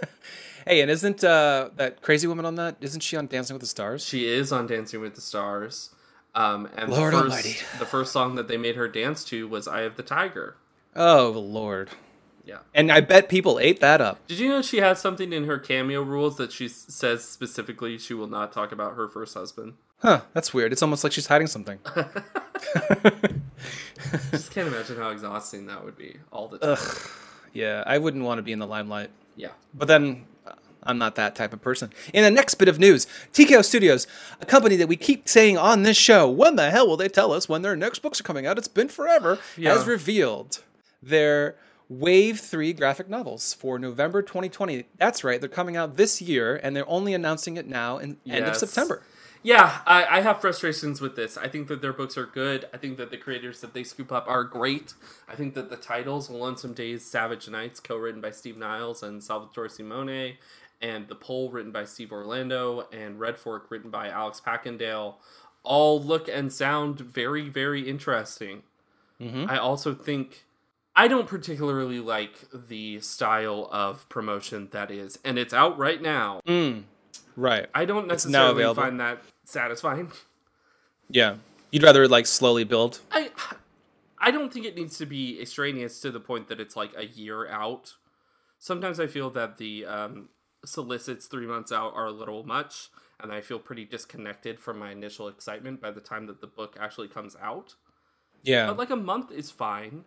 [0.66, 2.76] Hey, and isn't uh, that crazy woman on that?
[2.82, 4.04] Isn't she on Dancing with the Stars?
[4.04, 5.92] She is on Dancing with the Stars,
[6.36, 7.54] um, and Lord the Almighty.
[7.54, 10.58] first, the first song that they made her dance to was "Eye of the Tiger."
[10.94, 11.92] Oh Lord!
[12.44, 12.58] Yeah.
[12.76, 14.28] And I bet people ate that up.
[14.28, 18.14] Did you know she has something in her cameo rules that she says specifically she
[18.14, 19.76] will not talk about her first husband?
[20.00, 20.22] Huh?
[20.34, 20.72] That's weird.
[20.72, 21.80] It's almost like she's hiding something.
[24.32, 26.78] Just can't imagine how exhausting that would be all the time.
[27.54, 29.10] Yeah, I wouldn't want to be in the limelight.
[29.36, 29.50] Yeah.
[29.74, 30.52] But then uh,
[30.84, 31.92] I'm not that type of person.
[32.14, 34.06] In the next bit of news, TKO Studios,
[34.40, 37.32] a company that we keep saying on this show, when the hell will they tell
[37.34, 38.58] us when their next books are coming out?
[38.58, 39.74] It's been forever, Yeah.
[39.74, 40.62] has revealed
[41.02, 41.56] their
[41.90, 44.86] Wave 3 graphic novels for November 2020.
[44.98, 48.46] That's right, they're coming out this year and they're only announcing it now in end
[48.46, 49.02] of September.
[49.48, 51.38] Yeah, I, I have frustrations with this.
[51.38, 52.68] I think that their books are good.
[52.74, 54.94] I think that the creators that they scoop up are great.
[55.26, 59.70] I think that the titles, Lonesome Days, Savage Nights, co-written by Steve Niles and Salvatore
[59.70, 60.36] Simeone,
[60.82, 65.14] and The Pole, written by Steve Orlando, and Red Fork, written by Alex Paknadel,
[65.64, 68.64] all look and sound very, very interesting.
[69.50, 70.44] I also think
[70.94, 76.42] I don't particularly like the style of promotion that is, and it's out right now.
[77.38, 77.68] Right.
[77.74, 80.12] I don't necessarily find that satisfying.
[81.10, 81.38] Yeah.
[81.72, 83.00] You'd rather like slowly build.
[83.12, 83.32] I
[84.20, 87.06] I don't think it needs to be extraneous to the point that it's like a
[87.06, 87.94] year out.
[88.60, 90.30] Sometimes I feel that the um,
[90.66, 94.92] solicits three months out are a little much, and I feel pretty disconnected from my
[94.92, 97.76] initial excitement by the time that the book actually comes out.
[98.44, 98.68] Yeah.
[98.68, 100.04] But like a month is fine.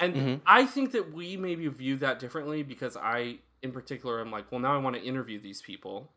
[0.00, 0.34] And Mm-hmm.
[0.46, 4.60] I think that we maybe view that differently because I, in particular, am like, well,
[4.60, 6.10] now I want to interview these people.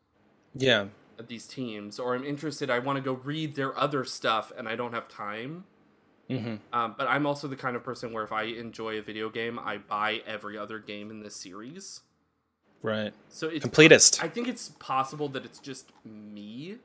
[0.56, 0.86] yeah.
[1.28, 4.76] These teams or i'm interested i want to go read their other stuff and i
[4.76, 5.66] don't have time
[6.30, 6.56] Mm-hmm.
[6.72, 9.60] um, but i'm also the kind of person where if i enjoy a video game
[9.60, 12.02] i buy every other game in this series
[12.84, 13.14] Right.
[13.30, 14.24] so it's Completist.
[14.24, 16.78] i think it's possible that it's just me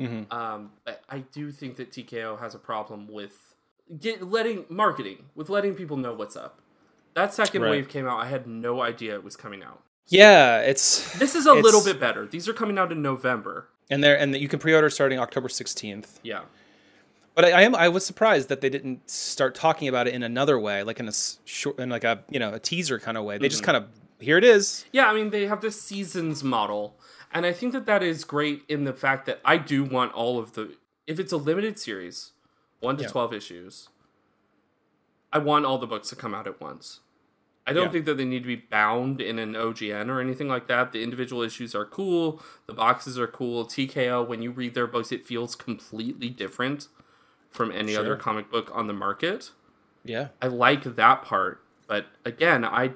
[0.00, 0.30] Mm-hmm.
[0.34, 3.54] um, but i do think that tko has a problem with
[4.00, 6.60] get, letting marketing with letting people know what's up
[7.14, 7.70] that second Right.
[7.70, 11.46] wave came out i had no idea it was coming out Yeah, it's this is
[11.46, 14.58] a little bit better these are coming out in november and there and you can
[14.58, 16.18] pre-order starting October 16th.
[16.22, 16.42] yeah
[17.34, 20.22] But I, I am I was surprised that they didn't start talking about it in
[20.22, 21.12] another way, like in a
[21.44, 23.36] short, in like a you know a teaser kind of way.
[23.38, 23.72] They just Mm-hmm.
[23.72, 24.86] kind of here it is.
[24.92, 26.96] Yeah, I mean they have this seasons model,
[27.34, 30.38] and I think that that is great in the fact that I do want all
[30.38, 30.74] of the.
[31.06, 32.32] If it's a limited series,
[32.80, 33.10] one to Yeah.
[33.10, 33.90] twelve issues,
[35.32, 37.00] I want all the books to come out at once.
[37.66, 37.90] I don't Yeah.
[37.92, 40.92] think that they need to be bound in an OGN or anything like that.
[40.92, 42.40] The individual issues are cool.
[42.66, 43.64] The boxes are cool.
[43.66, 46.88] TKO, when you read their books, it feels completely different
[47.50, 49.50] from any other comic book on the market.
[50.04, 50.28] Yeah.
[50.40, 52.92] I like that part, but again, I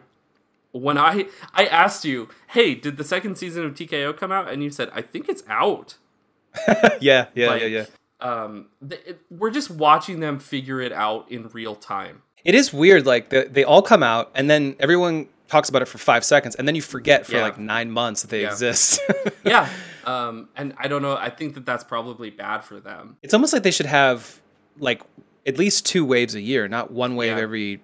[0.73, 4.63] when I I asked you, "Hey, did the second season of TKO come out?" and
[4.63, 5.97] you said, "I think it's out."
[7.01, 7.85] yeah, yeah, Like, yeah, yeah.
[8.21, 12.23] Um, th- it, we're just watching them figure it out in real time.
[12.45, 13.07] It is weird.
[13.07, 16.55] Like the, they all come out, and then everyone talks about it for five seconds,
[16.55, 17.43] and then you forget for Yeah.
[17.43, 18.51] like nine months that they Yeah.
[18.51, 19.01] exist.
[19.45, 19.69] Yeah.
[20.05, 21.17] um, and I don't know.
[21.17, 23.17] I think that that's probably bad for them.
[23.23, 24.41] it's almost like they should have
[24.79, 25.03] like
[25.47, 27.43] at least two waves a year, not one wave Yeah.
[27.43, 27.81] every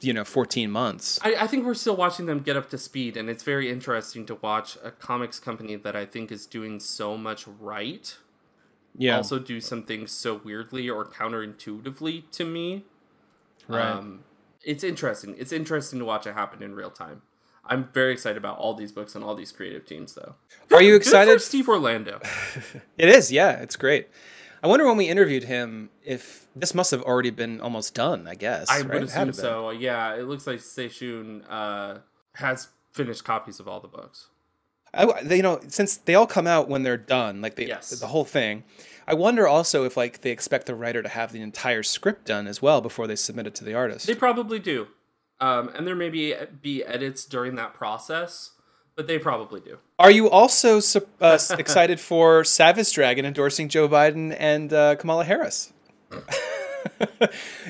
[0.00, 1.20] you know 14 months.
[1.22, 4.26] I, I think we're still watching them get up to speed, and it's very interesting
[4.26, 8.16] to watch a comics company that I think is doing so much right
[8.98, 12.84] yeah, also do some things so weirdly or counterintuitively to me.
[13.72, 13.86] Right.
[13.90, 14.24] Um,
[14.64, 15.34] it's interesting.
[15.38, 17.22] It's interesting to watch it happen in real time.
[17.64, 20.34] I'm very excited about all these books and all these creative teams, though.
[20.72, 21.40] Are you Good for excited?
[21.40, 22.20] Steve Orlando.
[22.98, 24.08] It is, yeah, it's great.
[24.64, 28.28] I wonder when we interviewed him if this must have already been almost done.
[28.28, 28.88] I guess I right?
[28.94, 29.34] would assume to been.
[29.34, 29.70] so.
[29.70, 31.98] Yeah, it looks like Seishun uh,
[32.34, 34.28] has finished copies of all the books.
[34.94, 37.90] I, you know, since they all come out when they're done, like they, Yes.
[37.90, 38.62] the whole thing.
[39.06, 42.46] I wonder also if like they expect the writer to have the entire script done
[42.46, 44.06] as well before they submit it to the artist.
[44.06, 44.88] They probably do.
[45.40, 48.52] Um, and there may be, be edits during that process,
[48.94, 49.78] but they probably do.
[49.98, 50.80] Are you also
[51.20, 55.72] uh, excited for Savage Dragon endorsing Joe Biden and uh, Kamala Harris?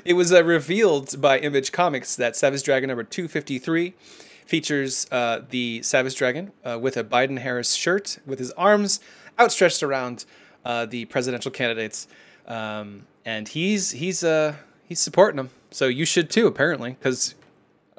[0.04, 3.94] it was uh, revealed by Image Comics that Savage Dragon number 253
[4.44, 9.00] features uh, the Savage Dragon uh, with a Biden Harris shirt with his arms
[9.40, 10.26] outstretched around
[10.64, 12.08] uh, the presidential candidates.
[12.46, 15.50] Um, and he's he's uh he's supporting them.
[15.70, 17.34] So you should too, apparently, because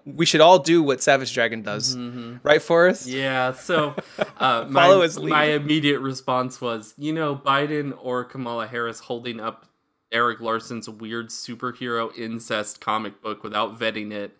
[0.05, 1.95] we should all do what Savage Dragon does,
[2.43, 3.07] right, Forrest?
[3.07, 3.95] Yeah, so
[4.37, 5.29] uh, my, Follow his lead.
[5.29, 9.65] my immediate response was, you know, Biden or Kamala Harris holding up
[10.11, 14.37] Erik Larsen's weird superhero incest comic book without vetting it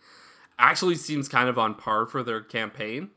[0.60, 3.10] actually seems kind of on par for their campaign.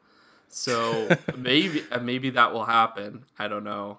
[0.48, 3.24] So maybe uh, maybe that will happen.
[3.38, 3.98] I don't know.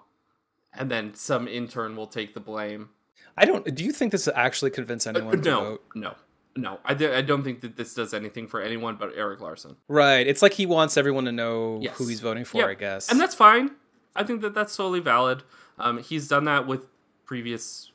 [0.78, 2.90] And then some intern will take the blame.
[3.36, 3.74] I don't.
[3.74, 5.84] Do you think this will actually convince anyone to no, vote?
[5.94, 6.14] no,
[6.56, 6.78] no.
[6.84, 9.76] I don't think that this does anything for anyone but Erik Larsen.
[9.88, 10.26] Right.
[10.26, 11.96] It's like he wants everyone to know Yes.
[11.98, 12.58] who he's voting for.
[12.58, 12.68] Yep.
[12.68, 13.10] I guess.
[13.10, 13.72] and that's fine.
[14.16, 15.42] I think that that's totally valid.
[15.78, 16.86] Um, he's done that with
[17.24, 17.92] previous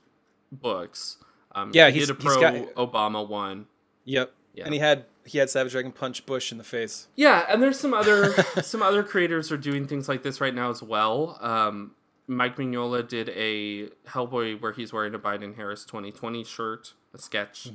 [0.51, 1.17] books.
[1.53, 3.65] Um, Yeah, he he's- did a pro got- Obama one.
[4.05, 4.31] Yep.
[4.55, 4.65] Yeah.
[4.65, 7.07] And he had he had Savage Dragon punch Bush in the face.
[7.15, 10.69] Yeah, and there's some other some other creators are doing things like this right now
[10.69, 11.37] as well.
[11.41, 11.91] Um,
[12.27, 17.69] Mike Mignola did a Hellboy where he's wearing a Biden Harris 2020 shirt, a sketch.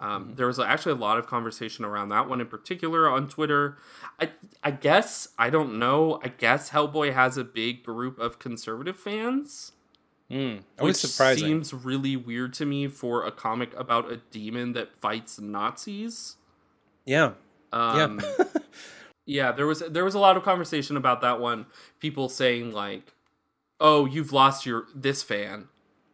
[0.00, 3.78] Um, There was actually a lot of conversation around that one in particular on Twitter.
[4.20, 4.30] I
[4.62, 6.20] I guess I don't know.
[6.24, 9.72] I guess Hellboy has a big group of conservative fans.
[10.30, 10.62] Mm.
[10.78, 11.46] Which surprising.
[11.46, 16.36] seems really weird to me for a comic about a demon that fights Nazis.
[17.04, 17.32] yeah.
[17.70, 18.20] Um,
[19.26, 19.52] yeah.
[19.56, 21.66] there was there was a lot of conversation about that one.
[22.00, 23.12] People saying like,
[23.82, 25.68] "Oh, you've lost your this fan,"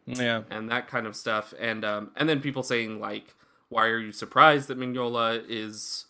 [0.05, 0.41] Yeah.
[0.49, 3.35] and that kind of stuff, and um, and then people saying like,
[3.69, 6.05] "Why are you surprised that Mignola is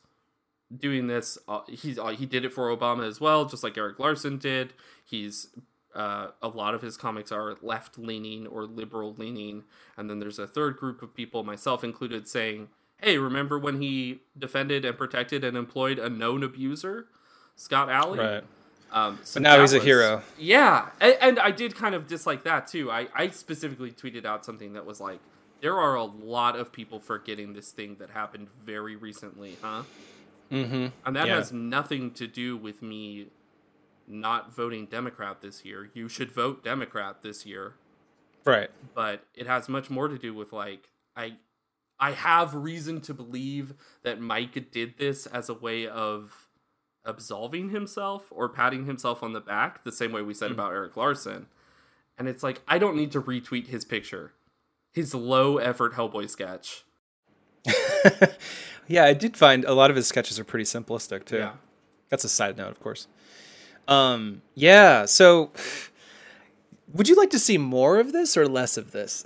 [0.76, 1.38] doing this?
[1.48, 4.74] Uh, he's uh, he did it for Obama as well, just like Erik Larsen did.
[5.04, 5.48] He's
[5.96, 9.64] uh, a lot of his comics are left leaning or liberal leaning,
[9.98, 14.22] and then there's a third group of people, myself included, saying, "Hey, remember when he
[14.38, 17.08] defended and protected and employed a known abuser,
[17.56, 18.44] Scott Allie?" Right.
[18.92, 20.24] Um, so But now he's a hero.
[20.38, 22.90] Yeah, and, and I did kind of dislike that too.
[22.92, 25.20] I, I specifically tweeted out something that was like,
[25.62, 29.84] "There are a lot of people forgetting this thing that happened very recently, huh?"
[30.52, 30.88] Mm-hmm.
[31.06, 31.36] And that Yeah.
[31.36, 33.28] has nothing to do with me
[34.08, 35.92] not voting Democrat this year.
[35.94, 37.76] You should vote Democrat this year,
[38.44, 38.72] Right.
[38.96, 41.34] but it has much more to do with like I
[42.00, 46.48] I have reason to believe that Mike did this as a way of
[47.10, 50.96] absolving himself or patting himself on the back, the same way we said about Erik
[50.96, 51.48] Larsen.
[52.18, 54.34] And it's like I don't need to retweet his picture.
[54.94, 56.84] His low effort Hellboy sketch.
[58.88, 61.38] yeah, I did find a lot of his sketches are pretty simplistic too.
[61.38, 61.54] Yeah.
[62.10, 63.08] That's a side note, of course.
[63.88, 65.06] Um, yeah.
[65.06, 65.52] So,
[66.94, 69.24] would you like to see more of this or less of this?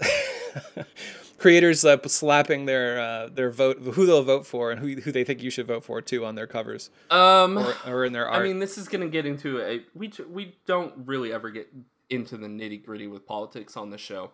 [1.44, 5.26] Creators uh, slapping their uh, their vote, who they'll vote for, and who who they
[5.26, 8.42] think you should vote for too on their covers Um or, or in their art.
[8.42, 11.68] I mean, this is going to get into a we we don't really ever get
[12.10, 14.32] into the nitty gritty with politics on the show,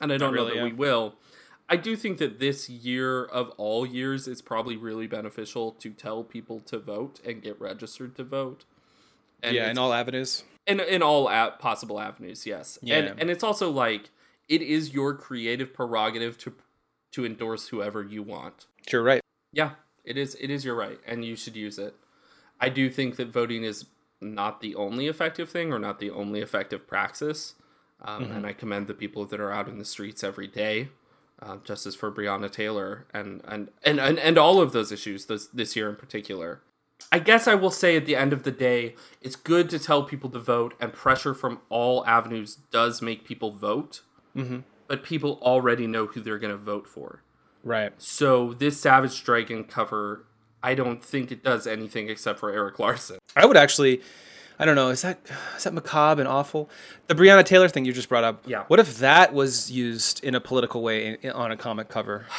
[0.00, 0.64] and I don't know that yeah.
[0.64, 1.16] we will.
[1.68, 6.24] I do think that this year of all years is probably really beneficial to tell
[6.24, 8.64] people to vote and get registered to vote.
[9.42, 10.44] And yeah, in all avenues.
[10.66, 12.78] in in all a- possible avenues, yes.
[12.80, 12.96] Yeah.
[12.96, 14.08] And and it's also like
[14.50, 16.52] it is your creative prerogative to
[17.12, 18.66] to endorse whoever you want.
[18.92, 19.22] You're right.
[19.52, 19.72] Yeah,
[20.04, 20.36] it is.
[20.40, 21.94] It is your right, and you should use it.
[22.60, 23.86] I do think that voting is
[24.20, 27.54] not the only effective thing, or not the only effective praxis.
[28.02, 30.88] Um, And I commend the people that are out in the streets every day,
[31.40, 35.46] uh, justice for Breonna Taylor, and and and and, and all of those issues this
[35.46, 36.60] this year in particular.
[37.12, 40.02] I guess I will say at the end of the day, it's good to tell
[40.02, 44.02] people to vote, and pressure from all avenues does make people vote.
[44.36, 44.58] Mm-hmm.
[44.88, 47.22] But people already know who they're going to vote for.
[47.62, 47.92] Right.
[47.98, 50.24] So this Savage Dragon cover,
[50.62, 53.18] I don't think it does anything except for Erik Larsen.
[53.36, 54.00] I would actually.
[54.58, 54.90] I don't know.
[54.90, 55.20] Is that
[55.56, 56.68] is that macabre and awful?
[57.06, 58.42] The Breonna Taylor thing you just brought up.
[58.46, 58.64] Yeah.
[58.68, 62.26] What if that was used in a political way in, in- on a comic cover?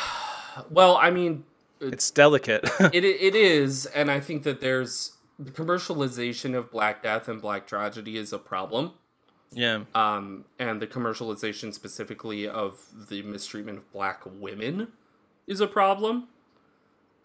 [0.70, 1.46] Well, I mean,
[1.80, 2.70] It's delicate.
[2.94, 7.66] it it is, and I think that there's the commercialization of Black Death and Black
[7.66, 8.92] Tragedy is a problem.
[9.54, 9.84] Yeah.
[9.94, 14.90] Um, and the commercialization specifically of the mistreatment of black women
[15.48, 16.28] is a problem.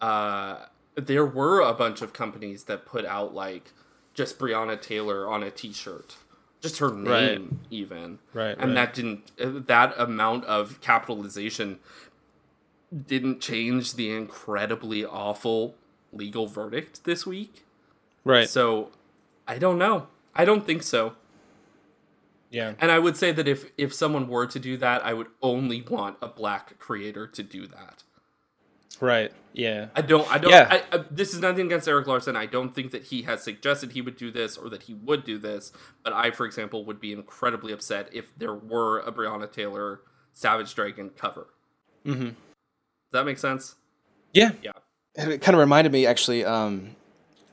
[0.01, 3.71] Uh, there were a bunch of companies that put out like
[4.13, 6.17] just Breonna Taylor on a T-shirt,
[6.61, 8.75] just her name even, Right, and right.
[8.75, 11.79] that didn't uh, that amount of capitalization
[13.05, 15.75] didn't change the incredibly awful
[16.11, 17.63] legal verdict this week.
[18.23, 18.49] Right.
[18.49, 18.91] So
[19.47, 20.07] I don't know.
[20.35, 21.15] I don't think so.
[22.49, 22.73] Yeah.
[22.79, 25.81] And I would say that if if someone were to do that, I would only
[25.81, 28.03] want a black creator to do that.
[28.99, 29.31] Right.
[29.53, 29.87] Yeah.
[29.95, 30.31] I don't.
[30.31, 30.51] I don't.
[30.51, 30.67] Yeah.
[30.69, 32.35] I, I, this is nothing against Erik Larsen.
[32.35, 35.23] I don't think that he has suggested he would do this or that he would
[35.23, 35.71] do this.
[36.03, 40.01] But I, for example, would be incredibly upset if there were a Breonna Taylor
[40.33, 41.47] Savage Dragon cover.
[42.05, 42.23] Mm-hmm.
[42.23, 42.35] Does
[43.11, 43.75] that make sense?
[44.33, 44.51] Yeah.
[44.61, 44.71] Yeah.
[45.15, 46.45] It kind of reminded me actually.
[46.45, 46.95] Um,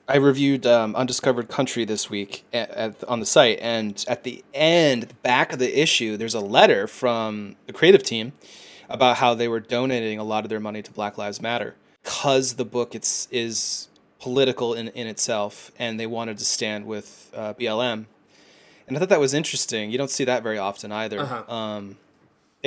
[0.06, 4.44] I reviewed um, Undiscovered Country this week at, at, on the site, and at the
[4.52, 8.32] end, the back of the issue, there's a letter from the creative team
[8.90, 12.54] about how they were donating a lot of their money to Black Lives Matter because
[12.54, 13.88] the book it's is
[14.20, 18.04] political in, in itself, and they wanted to stand with uh, BLM.
[18.86, 19.90] And I thought that was interesting.
[19.90, 21.20] You don't see that very often either.
[21.20, 21.54] Uh-huh.
[21.54, 21.96] Um,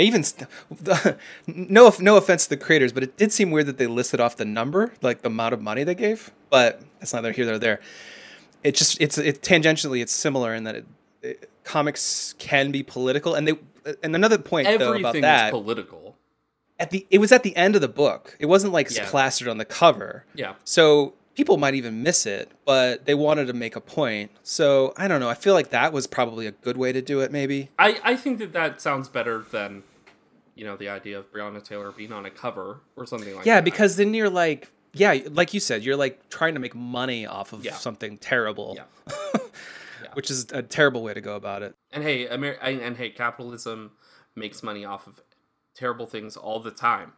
[0.04, 0.24] even
[1.48, 4.36] no no offense to the creators, but it did seem weird that they listed off
[4.38, 6.32] the number, like the amount of money they gave.
[6.50, 7.80] But that's neither here nor there.
[8.64, 10.86] It just it's it tangentially it's similar in that it,
[11.22, 13.54] it, comics can be political, and they
[14.04, 16.16] and another point though about Everything that political.
[16.80, 18.36] at the it was at the end of the book.
[18.40, 19.10] It wasn't like Yeah.
[19.10, 20.26] plastered on the cover.
[20.36, 20.54] Yeah.
[20.64, 24.32] So people might even miss it, but they wanted to make a point.
[24.44, 25.30] So I don't know.
[25.30, 27.32] I feel like that was probably a good way to do it.
[27.32, 27.70] Maybe.
[27.78, 29.84] I, I think that that sounds better than,
[30.58, 33.56] you know, the idea of Breonna Taylor being on a cover or something like Yeah,
[33.56, 33.58] that.
[33.60, 37.26] Yeah, because then you're like, yeah, like you said, you're like trying to make money
[37.26, 37.74] off of Yeah.
[37.76, 38.78] something terrible.
[38.78, 39.14] Yeah.
[40.04, 40.10] Yeah.
[40.14, 41.74] Which is a terrible way to go about it.
[41.92, 43.92] And hey, Amer- and, and hey, capitalism
[44.36, 45.22] makes money off of
[45.76, 47.14] terrible things all the time.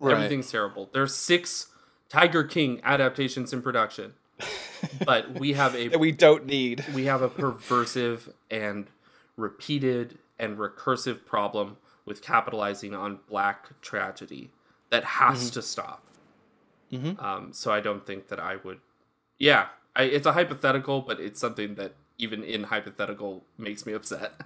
[0.00, 0.88] Everything's terrible.
[0.92, 1.66] There's six
[2.08, 4.14] Tiger King adaptations in production,
[5.04, 6.84] but we have a that we don't need.
[6.94, 8.86] we have a perversive and
[9.36, 14.50] repeated and recursive problem with capitalizing on black tragedy
[14.90, 16.04] that has to stop.
[16.92, 17.22] Mhm.
[17.22, 18.80] Um, so I don't think that I would.
[19.38, 24.34] Yeah, I, it's a hypothetical, but it's something that even in hypothetical makes me upset.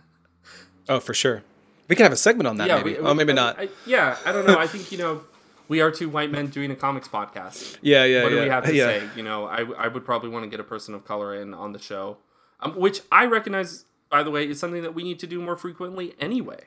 [0.88, 1.42] Oh, for sure.
[1.88, 2.69] We can have a segment on that.
[2.69, 2.92] yeah, maybe.
[2.92, 3.59] we- oh, maybe I- not.
[3.59, 4.57] I- yeah, I don't know.
[4.57, 5.23] I think you know
[5.66, 7.79] we are two white men doing a comics podcast.
[7.83, 8.38] yeah, yeah, what yeah.
[8.38, 8.85] do we have to yeah.
[8.87, 9.09] say?
[9.16, 11.73] You know, I, I would probably want to get a person of color in on
[11.73, 12.19] the show,
[12.61, 15.57] um, which I recognize, by the way, is something that we need to do more
[15.57, 16.66] frequently anyway.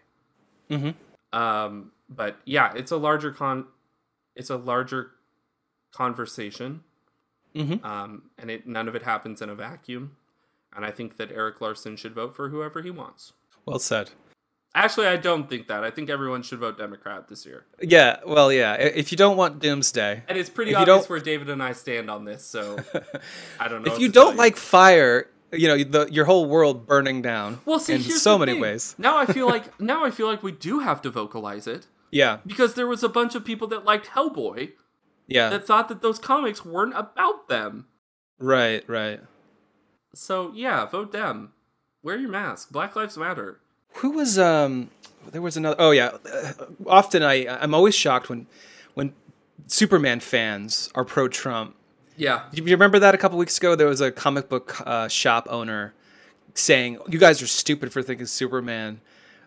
[0.70, 0.96] Mhm.
[1.34, 3.66] Um, but yeah, it's a larger con,
[4.36, 5.12] it's a larger
[5.92, 6.84] conversation,
[7.56, 7.84] Mhm.
[7.84, 10.16] um, and it none of it happens in a vacuum.
[10.76, 13.34] And I think that Erik Larsen should vote for whoever he wants.
[13.66, 14.12] Well said.
[14.76, 15.84] Actually, I don't think that.
[15.84, 17.66] I think everyone should vote Democrat this year.
[17.82, 18.20] Yeah.
[18.24, 18.76] Well, yeah.
[18.76, 22.26] If you don't want doomsday, And it's pretty obvious where David and I stand on
[22.26, 22.78] this, so
[23.60, 23.92] I don't know.
[23.92, 27.60] if you don't like fire, you know the, your whole world burning down.
[27.66, 28.62] well, see, in here's so the many thing.
[28.62, 28.96] ways.
[28.98, 32.38] Now I feel like now I feel like we do have to vocalize it Yeah.
[32.46, 34.72] because there was a bunch of people that liked Hellboy
[35.28, 35.50] Yeah.
[35.50, 37.88] that thought that those comics weren't about them.
[38.40, 38.84] right.
[38.88, 39.22] Right.
[40.14, 41.54] So yeah, vote them.
[42.04, 42.72] Wear your mask.
[42.72, 43.60] Black Lives Matter.
[43.96, 44.90] Who was um?
[45.32, 45.76] There was another.
[45.80, 46.18] Oh yeah.
[46.32, 46.54] Uh,
[46.88, 48.48] often I I'm always shocked when
[48.94, 49.14] when
[49.68, 51.76] Superman fans are pro Trump.
[52.20, 53.76] Yeah, Do you remember that a couple weeks ago?
[53.76, 55.94] There was a comic book uh, shop owner
[56.54, 59.00] saying, "You guys are stupid for thinking Superman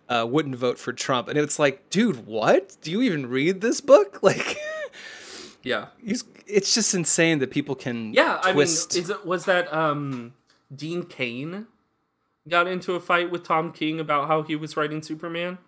[0.08, 2.76] uh, wouldn't vote for Trump," and it's like, dude, what?
[2.80, 4.20] Do you even read this book?
[4.22, 4.56] Like,
[5.62, 5.86] yeah,
[6.46, 8.40] it's just insane that people can yeah.
[8.52, 8.96] twist.
[8.96, 10.32] I mean, it was that um
[10.74, 11.66] Dean Cain
[12.48, 15.58] got into a fight with Tom King about how he was writing Superman?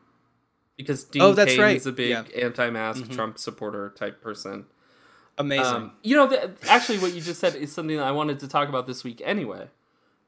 [0.76, 1.76] Because Dean Oh, that's Cain right.
[1.76, 2.22] is a big Yeah.
[2.22, 2.46] Mm-hmm.
[2.46, 4.66] anti-mask Trump supporter type person.
[5.38, 5.74] Amazing.
[5.74, 8.48] Um, you know, the, actually, what you just said is something that I wanted to
[8.48, 9.68] talk about this week anyway.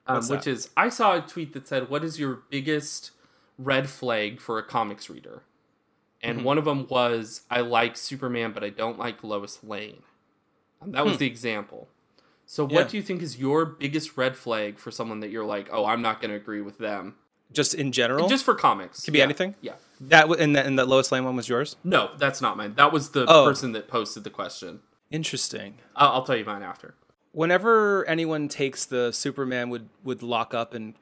[0.08, 3.10] Um, which is I saw a tweet that said, "What is your biggest
[3.58, 5.42] red flag for a comics reader?"
[6.22, 6.46] And Mm-hmm.
[6.46, 10.02] one of them was, "I like Superman, but I don't like Lois Lane."
[10.80, 11.88] And that was the example.
[12.46, 12.76] So, what Hmm.
[12.76, 12.84] Yeah.
[12.88, 16.02] do you think is your biggest red flag for someone that you're like, "Oh, I'm
[16.02, 17.16] not going to agree with them"?
[17.52, 19.24] just in general, Just for comics, Could be Yeah.
[19.24, 19.54] anything?
[19.60, 19.74] Yeah.
[20.00, 21.76] that w- and that and that Lois Lane one was yours.
[21.84, 22.74] No, that's not mine.
[22.74, 23.44] That was the Oh.
[23.44, 24.80] person that posted the question.
[25.10, 25.78] Interesting.
[25.94, 26.94] I'll, I'll tell you mine after.
[27.32, 30.94] Whenever anyone takes the Superman would would lock up and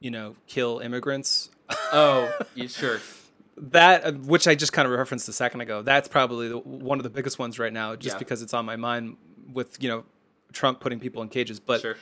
[0.00, 1.50] you know kill immigrants,
[1.92, 3.00] Oh, you sure?
[3.58, 5.82] that uh, which I just kind of referenced a second ago.
[5.82, 8.18] That's probably the, one of the biggest ones right now, just Yeah.
[8.18, 9.16] because it's on my mind
[9.52, 10.04] with you know
[10.52, 11.60] Trump putting people in cages.
[11.60, 11.96] But Sure.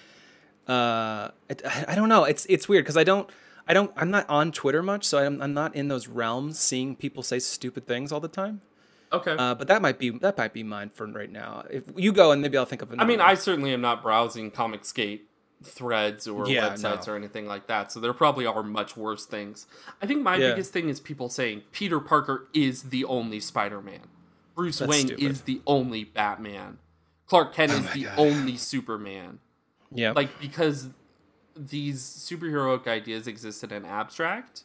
[0.69, 2.25] uh, I, I don't know.
[2.25, 3.29] It's it's weird because I don't
[3.67, 6.95] I don't I'm not on Twitter much, so I'm, I'm not in those realms seeing
[6.97, 8.61] people say stupid things all the time.
[9.13, 9.35] Okay.
[9.37, 11.65] Uh, but that might be that might be mine for right now.
[11.71, 13.05] If you go and maybe I'll think of another.
[13.05, 13.29] I mean, one.
[13.29, 15.23] I certainly am not browsing Comicsgate
[15.63, 17.13] threads or Yeah, websites no.
[17.13, 17.93] or anything like that.
[17.93, 19.67] So there probably are much worse things.
[20.01, 20.51] I think my Yeah.
[20.51, 24.01] biggest thing is people saying Peter Parker is the only Spider-Man.
[24.55, 25.25] Bruce That's Wayne stupid.
[25.25, 26.79] Oh is the only Batman.
[27.27, 28.15] Clark Kent is the God.
[28.19, 29.39] only Superman.
[29.93, 30.89] yeah Like because
[31.57, 34.63] these superheroic ideas exist in an abstract,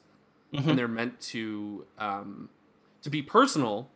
[0.54, 0.70] Mm-hmm.
[0.70, 2.50] and they're meant to um,
[3.02, 3.90] to be personal,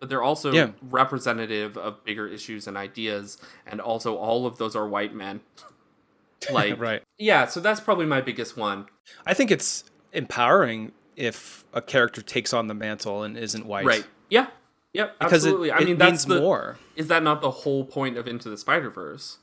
[0.00, 0.70] but they're also Yeah.
[0.82, 5.40] representative of bigger issues and ideas, and also all of those are white men.
[6.50, 7.02] Like, right.
[7.18, 8.86] yeah, so that's probably my biggest one.
[9.26, 13.86] I think it's empowering if a character takes on the mantle and isn't white.
[13.86, 14.06] Right?
[14.28, 14.48] Yeah.
[14.92, 15.18] Yep.
[15.18, 15.70] Because absolutely.
[15.70, 16.78] it, I mean, that's means the, more.
[16.94, 19.38] Is that not the whole point of Into the Spider Verse?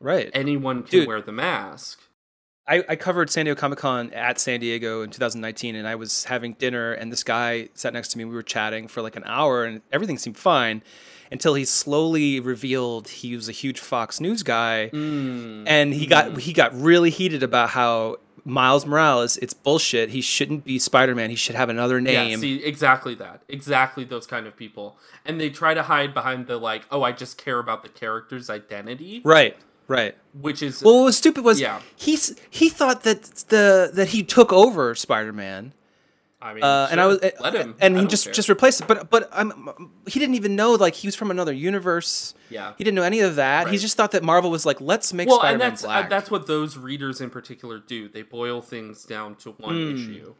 [0.00, 0.30] Right.
[0.32, 1.08] Anyone can Dude.
[1.08, 2.00] wear the mask.
[2.68, 6.24] I, I covered San Diego Comic Con at San Diego in 2019, and I was
[6.24, 8.24] having dinner, and this guy sat next to me.
[8.26, 10.82] We were chatting for like an hour, and everything seemed fine
[11.32, 15.64] until he slowly revealed he was a huge Fox News guy, Mm.
[15.66, 20.08] and he got he got really heated about how Miles Morales it's bullshit.
[20.10, 21.28] He shouldn't be Spider Man.
[21.28, 22.38] He should have another Yeah, name.
[22.40, 23.42] see, exactly that.
[23.48, 24.96] Exactly those kind of people.
[25.26, 28.48] And they try to hide behind the, like, oh, I just care about the character's
[28.48, 29.54] identity, right.
[29.88, 30.14] Right.
[30.40, 30.82] which is.
[30.82, 31.80] Well, what was stupid was Yeah.
[31.96, 35.72] he's he thought that the that he took over Spider Man.
[36.40, 37.74] I mean, uh, and I was let him.
[37.80, 38.32] and I he just care.
[38.32, 38.86] just replaced it.
[38.86, 42.34] But but um, he didn't even know like he was from another universe.
[42.48, 42.74] Yeah.
[42.78, 43.68] he didn't know any of that.
[43.68, 45.86] He just thought that Marvel was like, let's make well, Spider and Man that's uh,
[45.88, 46.08] black.
[46.10, 48.08] that's what those readers in particular do.
[48.08, 49.94] They boil things down to one Hmm.
[49.96, 50.34] issue.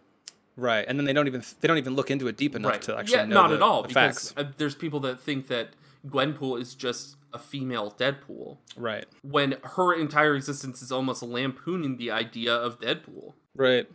[0.56, 2.82] right, and then they don't even they don't even look into it deep enough Right.
[2.82, 3.82] to actually yeah, know not the, at all.
[3.82, 4.34] the Because facts.
[4.36, 5.70] uh, there's people that think that
[6.08, 12.10] Gwenpool is just a female Deadpool Right, when her entire existence is almost lampooning the
[12.10, 13.34] idea of Deadpool.
[13.54, 13.86] right.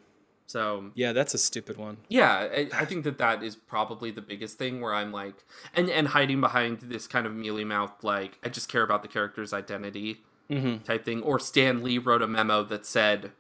[0.46, 1.98] So Yeah, that's a stupid one.
[2.10, 5.36] yeah, I, I think that that is probably the biggest thing where I'm like,
[5.76, 9.08] and and hiding behind this kind of mealy mouth, like I just care about the
[9.08, 10.84] character's identity Mm-hmm.
[10.84, 11.22] type thing.
[11.24, 13.32] Or Stan Lee wrote a memo that said,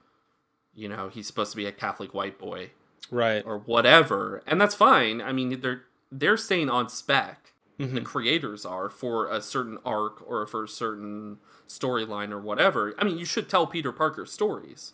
[0.73, 2.71] you know, he's supposed to be a Catholic white boy
[3.11, 5.21] Right, or whatever, and that's fine.
[5.21, 7.52] I mean, they're they're staying on spec.
[7.85, 7.95] Mm-hmm.
[7.95, 12.93] The creators are for a certain arc or for a certain storyline or whatever.
[12.97, 14.93] I mean, you should tell Peter Parker stories,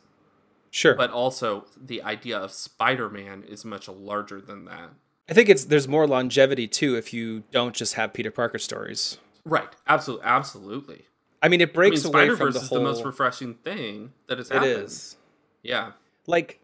[0.72, 0.96] sure.
[0.96, 4.90] but also the idea of Spider-Man is much larger than that.
[5.30, 9.18] I think it's there's more longevity too if you don't just have Peter Parker stories.
[9.46, 9.70] Right.
[9.88, 10.26] Absolutely.
[10.26, 11.06] Absolutely.
[11.42, 12.80] I mean, it I mean, breaks away from the is whole.
[12.80, 14.84] the most refreshing thing that has it happened.
[14.84, 15.16] is.
[15.64, 15.92] Yeah.
[16.28, 16.62] like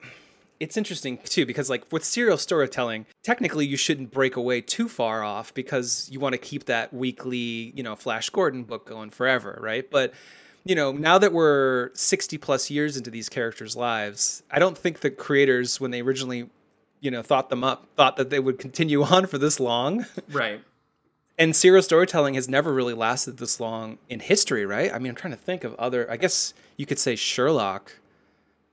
[0.60, 5.24] it's interesting too because like with serial storytelling technically you shouldn't break away too far
[5.24, 9.58] off because you want to keep that weekly you know flash gordon book going forever
[9.62, 10.14] right but
[10.64, 15.02] you know now that we're 60 plus years into these characters lives i don't think
[15.02, 16.50] the creators when they originally
[17.02, 20.62] you know thought them up thought that they would continue on for this long Right.
[21.38, 24.92] and serial storytelling has never really lasted this long in history, right?
[24.94, 26.10] I mean, I'm trying to think of other.
[26.10, 27.92] I guess you could say Sherlock,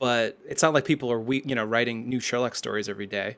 [0.03, 3.36] but it's not like people are we you know writing new Sherlock stories every day.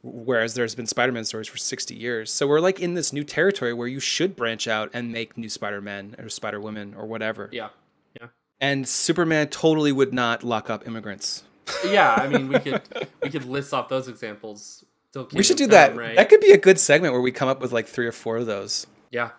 [0.00, 3.74] Whereas there's been Spider-Man stories for 60 years, so we're like in this new territory
[3.74, 7.48] where you should branch out and make new Spider-Men or Spider-Women or whatever.
[7.50, 7.70] Yeah.
[8.20, 8.28] Yeah.
[8.60, 11.42] And Superman totally would not lock up immigrants.
[11.84, 12.14] Yeah.
[12.14, 12.80] I mean, we could
[13.20, 14.84] we could list off those examples.
[15.32, 15.96] We should do Kingdom that.
[15.96, 16.16] Right?
[16.16, 18.36] That could be a good segment where we come up with like three or four
[18.36, 18.86] of those.
[19.10, 19.30] Yeah.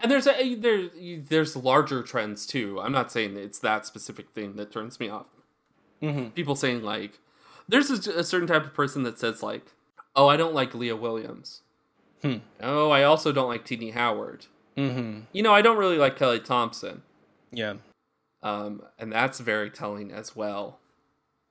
[0.00, 0.88] And there's a there
[1.18, 2.80] there's larger trends too.
[2.80, 5.26] I'm not saying it's that specific thing that turns me off.
[6.02, 6.28] Mm-hmm.
[6.30, 7.18] People saying like,
[7.68, 9.72] there's a, a certain type of person that says like,
[10.16, 11.62] oh, I don't like Leah Williams.
[12.22, 12.36] Hmm.
[12.60, 14.46] Oh, I also don't like Tini Howard.
[14.76, 15.20] Mm-hmm.
[15.32, 17.02] You know, I don't really like Kelly Thompson.
[17.52, 17.74] Yeah.
[18.42, 20.78] Um, and that's very telling as well.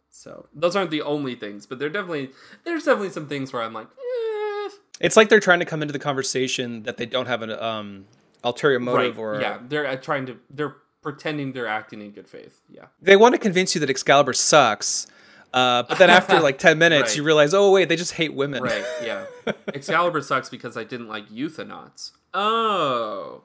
[0.09, 2.31] So those aren't the only things, but they're definitely
[2.63, 4.69] there's definitely some things where I'm like, eh.
[4.99, 8.05] It's like they're trying to come into the conversation that they don't have an um,
[8.43, 10.75] ulterior motive right, or yeah, they're uh, trying to they're
[11.11, 12.59] pretending they're acting in good faith.
[12.69, 12.87] Yeah.
[13.01, 15.07] they want to convince you that Excalibur sucks.
[15.53, 17.15] Uh, but then after like 10 minutes, Right.
[17.17, 18.61] you realize, oh, wait, they just hate women.
[18.61, 19.25] Right, yeah.
[19.73, 22.11] Excalibur sucks because I didn't like Euthanauts.
[22.33, 23.43] Oh.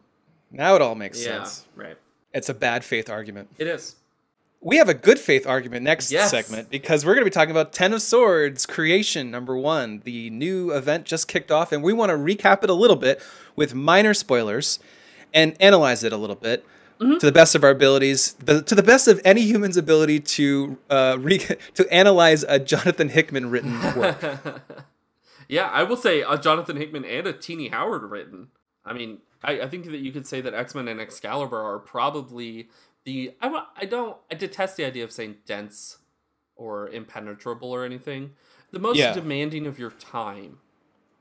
[0.50, 1.66] now it all makes Yeah, sense.
[1.76, 1.96] right.
[2.34, 3.48] It's a bad faith argument.
[3.58, 3.94] It is.
[4.60, 6.30] We have a good faith argument next Yes.
[6.30, 10.02] segment because we're going to be talking about Ten of Swords creation number one.
[10.04, 13.20] The new event just kicked off, and we want to recap it a little bit
[13.54, 14.78] with minor spoilers
[15.32, 16.64] and analyze it a little bit
[17.00, 17.18] Mm-hmm.
[17.18, 20.78] to the best of our abilities, the, to the best of any human's ability to
[20.88, 21.38] uh, re-
[21.74, 24.62] to analyze a Jonathan Hickman written work.
[25.48, 28.48] Yeah, I will say a Jonathan Hickman and a Tini Howard written.
[28.86, 31.78] I mean, I, I think that you could say that X Men and Excalibur are
[31.78, 32.68] probably
[33.04, 33.34] the.
[33.42, 34.16] I, I don't.
[34.30, 35.98] I detest the idea of saying dense
[36.56, 38.30] or impenetrable or anything.
[38.70, 39.12] The most Yeah.
[39.12, 40.58] demanding of your time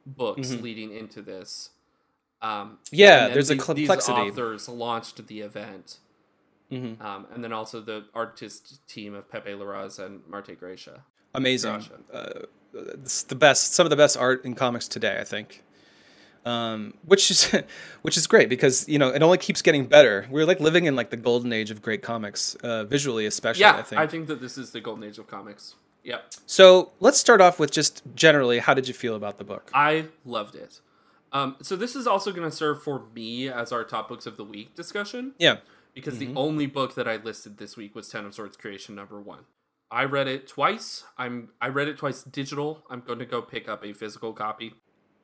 [0.05, 1.71] books leading into this.
[2.41, 4.21] Um, Yeah, there's a complexity.
[4.23, 5.99] These authors launched the event.
[6.71, 7.01] Mhm.
[7.01, 11.03] Um, and then also the artist team of Pepe Larraz and Marte Gracia.
[11.35, 11.71] Amazing.
[11.73, 11.99] Gotcha.
[12.13, 15.63] Uh, it's the best, some of the best art in comics today, I think.
[16.43, 17.51] um, which is
[18.01, 20.25] which is great because you know it only keeps getting better.
[20.31, 23.61] We're like living in like the golden age of great comics, uh, visually especially.
[23.61, 24.01] Yeah, I think.
[24.01, 25.75] I think that this is the golden age of comics.
[26.03, 26.33] Yep.
[26.47, 29.69] so let's start off with just generally, how did you feel about the book?
[29.71, 30.79] I loved it.
[31.33, 34.35] Um, so this is also going to serve for me as our top books of
[34.37, 35.57] the week discussion Yeah,
[35.93, 39.21] because the only book that I listed this week was Ten of Swords Creation number
[39.21, 39.45] one.
[39.89, 41.03] I read it twice.
[41.17, 42.83] I'm I read it twice digital.
[42.89, 44.73] I'm going to go pick up a physical copy.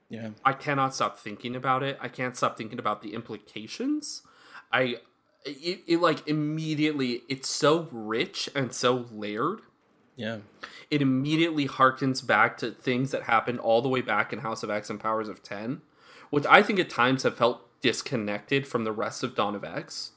[0.09, 1.97] yeah, I cannot stop thinking about it.
[2.01, 4.23] I can't stop thinking about the implications.
[4.71, 4.97] I
[5.45, 9.59] it, it like immediately it's so rich and so layered.
[10.17, 10.37] yeah,
[10.91, 14.69] It immediately harkens back to things that happened all the way back in House of
[14.69, 15.81] X and Powers of 10,
[16.29, 20.11] which I think at times have felt disconnected from the rest of Dawn of X.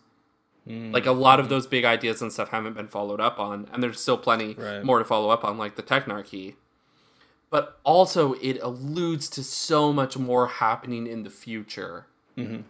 [0.67, 0.93] Hmm.
[0.93, 1.51] Like a lot of hmm.
[1.51, 4.85] those big ideas and stuff haven't been followed up on, and there's still plenty Right.
[4.85, 6.57] more to follow up on, like the Technarchy.
[7.51, 12.07] But also, it alludes to so much more happening in the future.
[12.39, 12.63] Mm-hmm.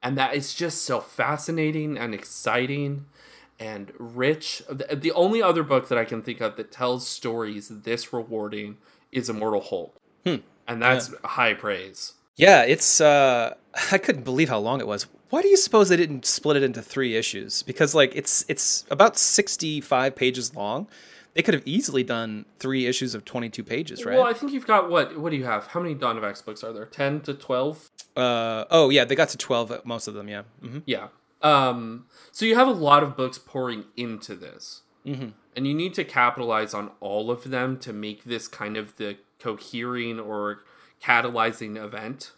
[0.00, 3.06] And that is just so fascinating and exciting
[3.58, 4.62] and rich.
[4.68, 8.76] The the only other book that I can think of that tells stories this rewarding
[9.10, 9.96] is Immortal Hulk.
[10.24, 10.36] Hmm.
[10.68, 12.14] And that's high praise.
[12.38, 12.62] Yeah.
[12.62, 13.54] It's uh,
[13.92, 15.06] I couldn't believe how long it was.
[15.28, 17.62] Why do you suppose they didn't split it into three issues?
[17.62, 20.88] Because like it's it's about sixty five pages long.
[21.34, 24.16] They could have easily done three issues of twenty two pages, right?
[24.16, 25.18] Well, I think you've got what?
[25.20, 25.66] What do you have?
[25.68, 26.86] How many Dawn of X books are there?
[26.86, 27.90] 10 to 12?
[28.16, 29.70] Uh, oh yeah, they got to twelve.
[29.84, 30.42] Most of them, yeah.
[30.62, 31.08] hmm Yeah.
[31.42, 34.82] Um, so you have a lot of books pouring into this.
[35.06, 35.28] Mm-hmm.
[35.54, 39.18] And you need to capitalize on all of them to make this kind of the
[39.38, 40.62] cohering or
[41.02, 42.32] catalyzing event,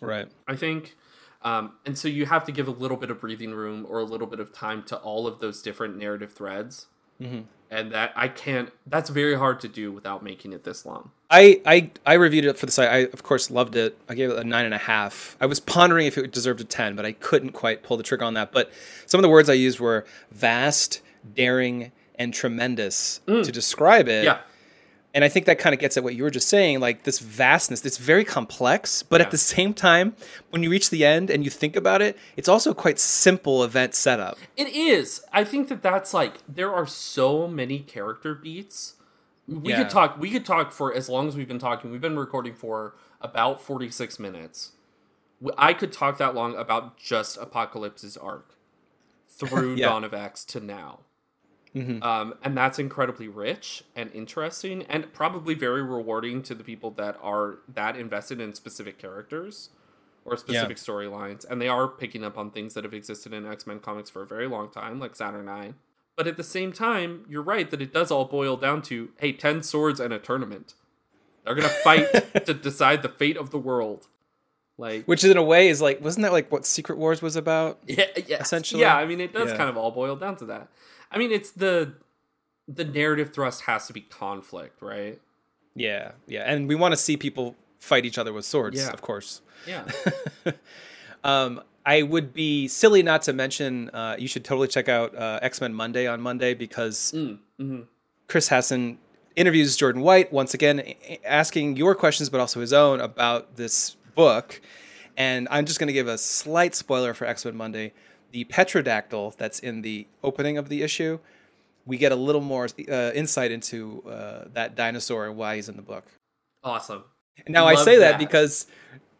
[0.00, 0.28] Right.
[0.46, 0.96] I think.
[1.42, 4.04] Um, and so you have to give a little bit of breathing room or a
[4.04, 6.86] little bit of time to all of those different narrative threads.
[7.20, 7.42] Mm-hmm.
[7.70, 11.10] And that I can't, that's very hard to do without making it this long.
[11.30, 12.88] I, I I reviewed it for the site.
[12.88, 13.98] I of course loved it.
[14.08, 15.36] I gave it a nine and a half.
[15.40, 18.24] I was pondering if it deserved a ten, but I couldn't quite pull the trigger
[18.24, 18.52] on that.
[18.52, 18.70] But
[19.06, 21.02] some of the words I used were vast,
[21.34, 24.24] daring, and tremendous to describe it.
[24.24, 24.40] Yeah.
[25.14, 27.20] And I think that kind of gets at what you were just saying, like this
[27.20, 27.84] vastness.
[27.86, 29.26] It's very complex, but Yeah.
[29.26, 30.16] at the same time,
[30.50, 33.94] when you reach the end and you think about it, it's also quite simple event
[33.94, 34.36] setup.
[34.56, 35.22] It is.
[35.32, 38.94] I think that that's like there are so many character beats.
[39.46, 39.82] We Yeah.
[39.84, 40.18] could talk.
[40.18, 41.92] We could talk for as long as we've been talking.
[41.92, 44.72] We've been recording for about forty six minutes.
[45.56, 48.54] I could talk that long about just Apocalypse's arc
[49.28, 49.90] through Yeah.
[49.90, 51.00] Dawn of X to now.
[51.74, 57.18] Um, and that's incredibly rich and interesting, and probably very rewarding to the people that
[57.20, 59.70] are that invested in specific characters
[60.24, 61.44] or specific storylines.
[61.48, 64.22] And they are picking up on things that have existed in X Men comics for
[64.22, 65.74] a very long time, like Saturnyne.
[66.16, 69.32] But at the same time, you're right that it does all boil down to hey,
[69.32, 70.74] 10 swords and a tournament.
[71.44, 72.06] They're going to fight
[72.46, 74.06] to decide the fate of the world.
[74.78, 77.80] Like, Which in a way is like, wasn't that like what Secret Wars was about?
[77.86, 78.42] yeah, yes.
[78.42, 78.80] Essentially.
[78.82, 79.56] Yeah, I mean, it does Yeah.
[79.56, 80.68] kind of all boil down to that.
[81.14, 81.94] I mean, it's the
[82.68, 85.20] the narrative thrust has to be conflict, right?
[85.74, 86.42] Yeah, yeah.
[86.50, 88.90] And we want to see people fight each other with swords, Yeah.
[88.90, 89.40] of course.
[89.66, 89.84] Yeah.
[91.22, 95.38] Um, I would be silly not to mention uh, you should totally check out uh,
[95.40, 97.80] X Men Monday on Monday because Mm, hmm
[98.28, 98.98] Chris Hassan
[99.36, 100.82] interviews Jordan White once again,
[101.24, 104.60] asking your questions but also his own about this book.
[105.16, 107.92] And I'm just going to give a slight spoiler for X Men Monday.
[108.34, 111.20] The Petrodactyl that's in the opening of the issue,
[111.86, 115.76] we get a little more uh, insight into uh, that dinosaur and why he's in
[115.76, 116.04] the book.
[116.64, 117.04] Awesome.
[117.46, 118.18] Now I say that, that.
[118.18, 118.66] because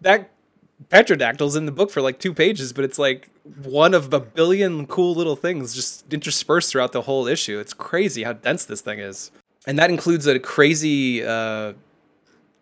[0.00, 0.30] that
[0.88, 3.30] petrodactyl's in the book for like two pages, but it's like
[3.62, 7.60] one of a billion cool little things just interspersed throughout the whole issue.
[7.60, 9.30] It's crazy how dense this thing is,
[9.64, 11.74] and that includes a crazy uh,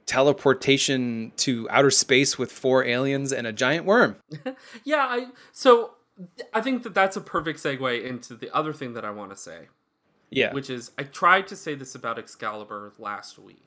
[0.05, 4.16] teleportation to outer space with four aliens and a giant worm.
[4.84, 5.92] Yeah, I so
[6.53, 9.37] I think that that's a perfect segue into the other thing that I want to
[9.37, 9.68] say,
[10.31, 13.64] Yeah, which is I tried to say this about Excalibur last week.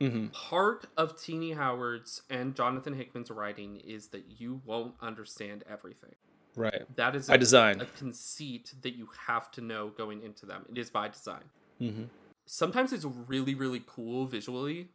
[0.00, 0.32] Mhm.
[0.32, 6.14] Part of Tini Howard's and Jonathan Hickman's writing is that you won't understand everything.
[6.54, 6.82] right.
[6.96, 7.80] That is By a, design.
[7.80, 10.66] a conceit that you have to know going into them.
[10.68, 11.44] It is by design.
[11.78, 12.04] hmm
[12.46, 14.88] Sometimes it's really really cool visually.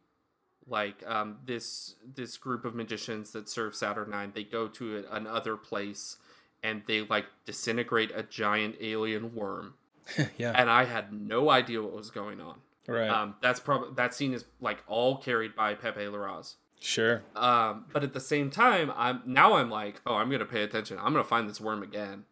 [0.66, 6.18] Like um, this this group of magicians that serve Saturnyne, they go to another place
[6.64, 9.74] and they like disintegrate a giant alien worm,
[10.38, 12.55] yeah, and I had no idea what was going on.
[12.88, 13.09] right.
[13.09, 16.55] Um, that's probably that scene is like all carried by Pepe Larraz.
[16.80, 17.22] sure.
[17.36, 20.97] Um, but at the same time, I'm now I'm like, oh, I'm gonna pay attention.
[20.99, 22.24] I'm gonna find this worm again.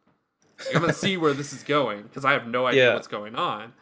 [0.66, 2.94] Like, I'm gonna see where this is going because I have no idea Yeah.
[2.94, 3.74] what's going on.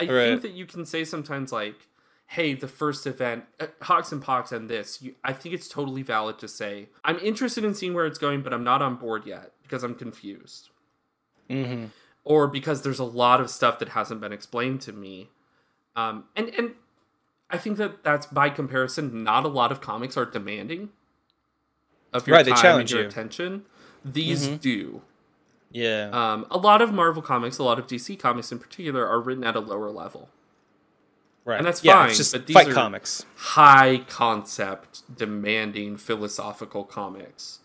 [0.00, 0.08] I Right.
[0.28, 1.88] think that you can say sometimes like,
[2.26, 6.02] hey, the first event, uh, HoX and PoX and this, you, I think it's totally
[6.02, 9.24] valid to say, I'm interested in seeing where it's going, but I'm not on board
[9.26, 10.70] yet because I'm confused.
[11.50, 11.86] Mm-hmm.
[12.24, 15.28] Or because there's a lot of stuff that hasn't been explained to me.
[15.96, 16.72] Um, and, and
[17.50, 20.90] I think that that's by comparison, not a lot of comics are demanding
[22.12, 23.08] of your Right, they time challenge and your you.
[23.08, 23.64] attention.
[24.04, 24.60] These Mhm.
[24.60, 25.02] do.
[25.70, 26.08] Yeah.
[26.12, 29.44] Um, a lot of Marvel comics, a lot of DC comics in particular, are written
[29.44, 30.30] at a lower level.
[31.44, 31.56] right.
[31.56, 33.24] and that's yeah, fine, It's just but these fight are- comics.
[33.36, 37.60] High concept, demanding philosophical comics.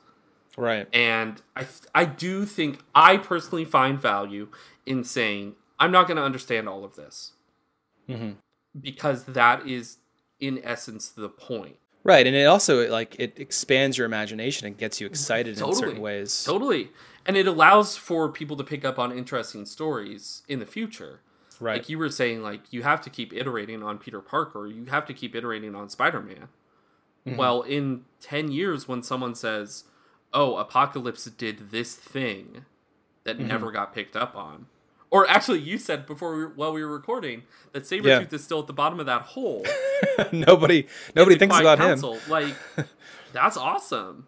[0.58, 0.88] Right.
[0.94, 4.50] And I, th- I do think, I personally find value
[4.86, 7.32] in saying, I'm not going to understand all of this.
[8.08, 8.36] Mhm.
[8.80, 9.98] Because that is,
[10.40, 11.78] in essence, the point.
[12.06, 16.02] Right, and it also like it expands your imagination and gets you excited in certain
[16.02, 16.44] ways.
[16.44, 16.90] Totally.
[17.26, 21.22] And it allows for people to pick up on interesting stories in the future.
[21.62, 21.78] Right.
[21.78, 25.06] Like you were saying, like you have to keep iterating on Peter Parker, you have
[25.06, 26.50] to keep iterating on Spider Man.
[27.26, 27.38] Mm-hmm.
[27.38, 29.86] Well, in 10 years, when someone says,
[30.34, 32.66] oh, Apocalypse did this thing
[33.24, 33.48] that Mm-hmm.
[33.48, 34.66] never got picked up on.
[35.12, 38.36] Or actually, you said before we while we were recording that Sabretooth Yeah.
[38.36, 39.64] is still at the bottom of that hole.
[40.32, 42.00] nobody nobody thinks about him.
[42.28, 42.56] Like,
[43.34, 44.28] that's awesome.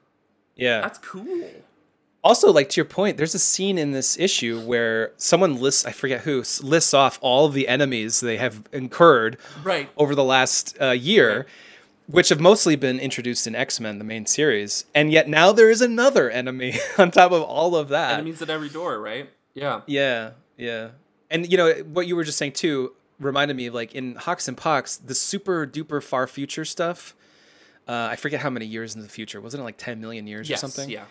[0.55, 0.81] Yeah.
[0.81, 1.49] That's cool.
[2.23, 5.91] also like to your point there's a scene in this issue where someone lists i
[5.91, 9.89] forget who—lists off all of the enemies they have incurred Right.
[9.97, 11.45] over the last uh, year Right.
[12.07, 15.81] Which have mostly been introduced in x-men the main series and yet now there is
[15.81, 19.29] another enemy on top of all of that Enemies at every door, right?
[19.53, 19.81] Yeah.
[19.87, 20.89] yeah yeah
[21.31, 24.47] and you know what you were just saying too reminded me of like in HoX
[24.47, 27.15] and PoX the super duper far future stuff
[27.87, 30.49] uh, i forget how many years in the future wasn't it like 10 million years
[30.49, 30.59] Yes.
[30.63, 31.05] or something Yeah.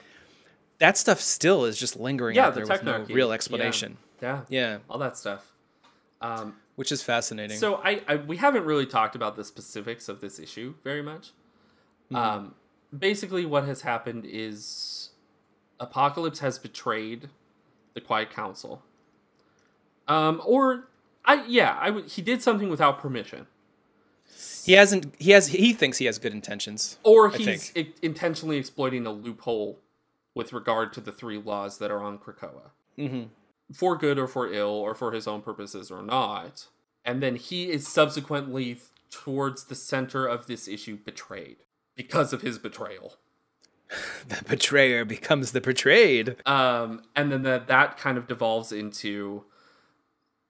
[0.78, 3.34] that stuff still is just lingering Yeah, out the there with no real Yeah.
[3.34, 3.96] explanation.
[4.22, 4.40] Yeah.
[4.48, 5.44] Yeah, All that stuff.
[6.20, 7.58] Um, which is fascinating.
[7.58, 11.32] So I, I we haven't really talked about the specifics of this issue very much.
[12.06, 12.16] Mm-hmm.
[12.16, 12.54] Um,
[12.96, 15.10] basically, what has happened is
[15.80, 17.28] Apocalypse has betrayed
[17.94, 18.82] the Quiet Council.
[20.06, 20.88] Um, or
[21.24, 23.46] I yeah, I he did something without permission,
[24.64, 25.14] he hasn't.
[25.18, 25.48] He has.
[25.48, 26.98] He thinks he has good intentions.
[27.02, 29.78] or he's i- intentionally exploiting a loophole
[30.34, 32.70] with regard to the three laws that are on Krakoa.
[32.98, 33.24] Mm-hmm.
[33.72, 36.68] For good or for ill or for his own purposes or not.
[37.04, 38.78] And then he is subsequently
[39.10, 41.58] towards the center of this issue betrayed
[41.94, 43.14] because of his betrayal.
[44.26, 46.36] The betrayer becomes the betrayed.
[46.46, 49.44] Um, and then that that kind of devolves into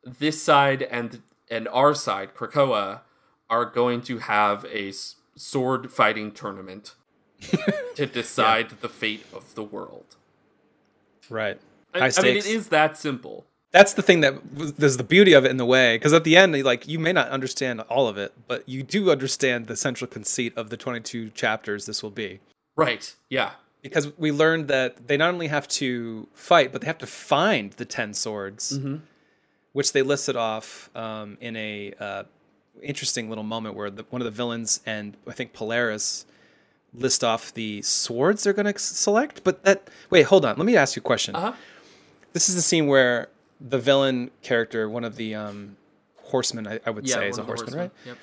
[0.03, 3.01] this side and and our side, Krakoa,
[3.51, 6.95] are going to have a s- sword fighting tournament
[7.97, 10.17] to decide the fate of the world.
[11.29, 11.61] Right.
[11.95, 13.45] I, I mean, it is that simple.
[13.71, 14.35] That's the thing that
[14.79, 17.13] there's the beauty of it in the way because at the end, like you may
[17.13, 21.31] not understand all of it, but you do understand the central conceit of the 22
[21.31, 22.39] chapters this will be.
[22.77, 23.15] Right.
[23.29, 23.53] Yeah.
[23.83, 27.73] Because we learned that they not only have to fight, but they have to find
[27.73, 29.01] the 10 swords, Mhm.
[29.73, 32.23] which they listed off um, in a uh,
[32.81, 36.27] interesting little moment where the, one of the villains and I think Polaris
[36.95, 39.43] list off the swords they're going to select.
[39.43, 40.57] But that wait, hold on.
[40.57, 41.35] Let me ask you a question.
[41.35, 41.53] Uh huh.
[42.35, 43.29] This is the scene where
[43.61, 45.77] the villain character, one of the um,
[46.25, 47.15] horsemen, I, I would Yeah.
[47.15, 47.91] say, is a horseman, right?
[48.05, 48.19] Yep.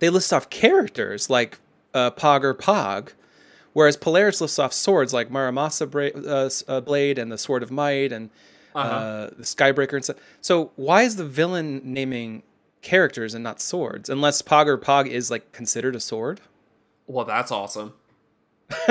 [0.00, 1.58] They list off characters like
[1.94, 3.12] uh, Pogg Ur-Pogg,
[3.74, 7.70] whereas Polaris lists off swords like Muramasa bra- uh, uh, blade and the Sword of
[7.70, 8.30] Might and
[8.74, 9.30] uh Uh-huh.
[9.36, 10.16] the Skybreaker and stuff.
[10.40, 12.42] So why is the villain naming
[12.82, 14.08] characters and not swords?
[14.08, 16.40] Unless Pogg Ur-Pogg is like considered a sword.
[17.06, 17.94] Well, that's awesome.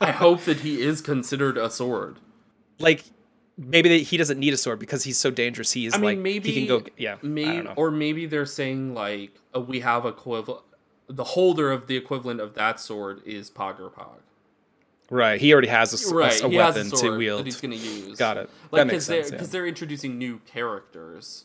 [0.00, 2.16] I hope that he is considered a sword.
[2.78, 3.04] Like
[3.58, 5.72] maybe they, he doesn't need a sword because he's so dangerous.
[5.72, 6.86] He is I mean, like maybe he can go.
[6.96, 10.62] Yeah, maybe, or maybe they're saying like uh, we have a equivalent.
[11.08, 14.18] The holder of the equivalent of that sword is Pogg Ur-Pogg.
[15.10, 15.40] right.
[15.40, 17.40] He already has a, a Right, s- a he has a weapon to wield.
[17.40, 18.18] that he's going to use.
[18.18, 18.50] Got it.
[18.70, 19.30] Like that makes because they're sense.
[19.32, 19.36] yeah.
[19.38, 21.44] because they're introducing new characters.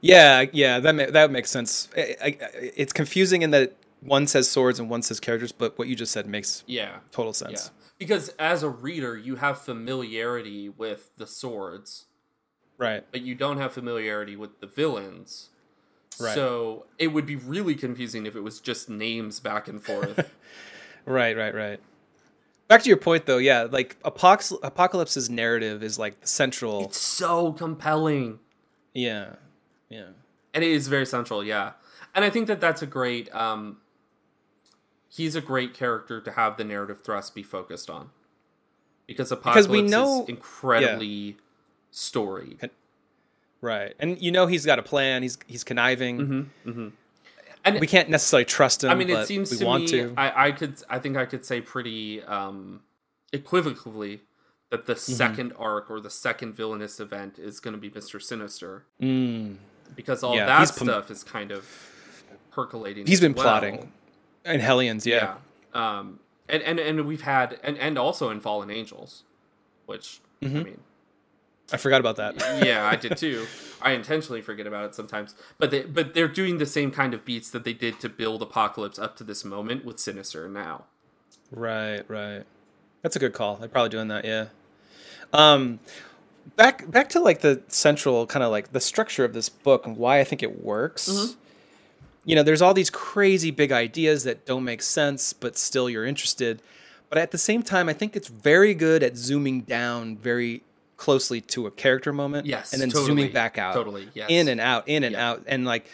[0.00, 1.88] Yeah, yeah, that ma- that makes sense.
[1.96, 2.36] I, I,
[2.76, 6.12] it's confusing in that one says swords and one says characters, but what you just
[6.12, 7.56] said makes Yeah, total yeah.
[8.04, 12.04] Because as a reader, you have familiarity with the swords,
[12.76, 13.04] Right.
[13.10, 15.48] but you don't have familiarity with the villains.
[16.20, 16.34] Right.
[16.34, 20.30] So it would be really confusing if it was just names back and forth.
[21.06, 21.80] Right, right, right.
[22.66, 26.84] Back to your point though, yeah, like Apox- Apocalypse's narrative is like central.
[26.86, 28.38] it's so compelling.
[28.94, 29.34] Yeah.
[29.90, 30.08] Yeah.
[30.54, 31.72] and it is very central yeah
[32.14, 33.76] and i think that that's a great um
[35.14, 38.10] he's a great character to have the narrative thrust be focused on
[39.06, 41.36] because apocalypse we know- is incredibly
[41.90, 42.70] storied
[43.60, 43.94] Right.
[43.98, 46.18] And you know he's got a plan, he's he's conniving.
[46.18, 46.88] mm-hmm, mm-hmm.
[47.64, 48.90] And we can't necessarily trust him.
[48.90, 49.88] I mean, it seems we to want me.
[49.92, 50.12] to.
[50.18, 50.74] I, I could.
[50.90, 52.82] I think I could say pretty um,
[53.32, 54.20] equivocally
[54.68, 58.84] that the second arc or the second villainous event is going to be Mister Sinister
[59.00, 59.56] Mm.
[59.96, 61.66] because all Yeah, that pom- stuff is kind of
[62.50, 63.06] percolating.
[63.06, 63.44] He's been well.
[63.44, 63.92] plotting.
[64.44, 65.36] And Hellions, yeah.
[65.74, 65.98] Yeah.
[65.98, 66.20] Um.
[66.48, 69.22] And and and we've had and and also in Fallen Angels,
[69.86, 70.62] which I Mm-hmm.
[70.62, 70.80] mean,
[71.72, 72.36] I forgot about that.
[72.64, 73.46] yeah, I did too.
[73.80, 77.24] I intentionally forget about it sometimes, but they but they're doing the same kind of
[77.24, 80.84] beats that they did to build Apocalypse up to this moment with Sinister now.
[81.50, 82.42] Right, right.
[83.00, 83.56] That's a good call.
[83.56, 84.46] They're probably doing that, yeah.
[85.32, 85.80] Um
[86.56, 89.96] back back to like the central kind of like the structure of this book and
[89.96, 91.08] why I think it works.
[91.08, 91.40] Mm-hmm.
[92.24, 96.04] You know, there's all these crazy big ideas that don't make sense, but still you're
[96.06, 96.62] interested.
[97.10, 100.62] But at the same time, I think it's very good at zooming down very
[100.96, 102.46] closely to a character moment.
[102.46, 103.74] Yes, And then totally, zooming back out.
[103.74, 104.30] totally, yes.
[104.30, 105.30] In and out, in and Yeah.
[105.30, 105.42] out.
[105.46, 105.86] And like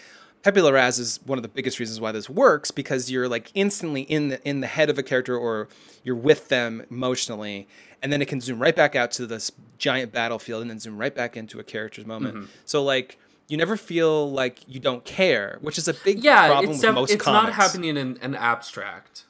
[0.43, 4.03] Pepe Larraz is one of the biggest reasons why this works because you're like instantly
[4.03, 5.69] in the in the head of a character or
[6.05, 7.67] you're with them emotionally,
[8.03, 10.97] and then it can zoom right back out to this giant battlefield and then zoom
[10.97, 12.37] right back into a character's moment.
[12.37, 12.47] Mm-hmm.
[12.65, 13.19] So like
[13.51, 16.95] you never feel like you don't care, which is a big Yeah, problem it's with
[16.95, 17.45] most it's comics.
[17.45, 19.25] not happening in an abstract.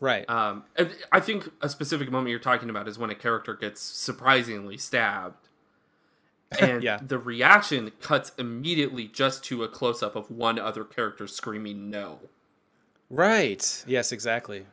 [0.00, 0.28] Right.
[0.28, 0.64] Um,
[1.12, 5.48] I think a specific moment you're talking about is when a character gets surprisingly stabbed,
[6.60, 6.98] and Yeah.
[7.02, 12.20] the reaction cuts immediately just to a close up of one other character screaming "no."
[13.10, 13.84] Right.
[13.86, 14.66] Yes, exactly.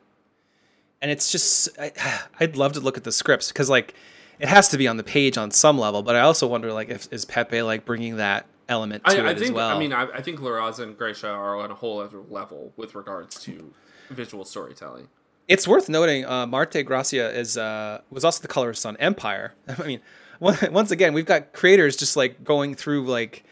[1.01, 1.91] And it's just I,
[2.39, 3.93] I'd love to look at the scripts because like
[4.39, 6.89] it has to be on the page on some level, but I also wonder like
[6.89, 9.47] if is Pepe like bringing that element to I, I think.
[9.47, 9.69] as well.
[9.75, 12.95] I mean, I, I think Larraz and Gracia are on a whole other level with
[12.95, 13.73] regards to
[14.09, 15.07] visual storytelling.
[15.47, 19.53] it's worth noting uh, Marte Gracia is uh, was also the colorist on Empire.
[19.77, 19.99] I mean,
[20.39, 23.43] once again, we've got creators just like going through like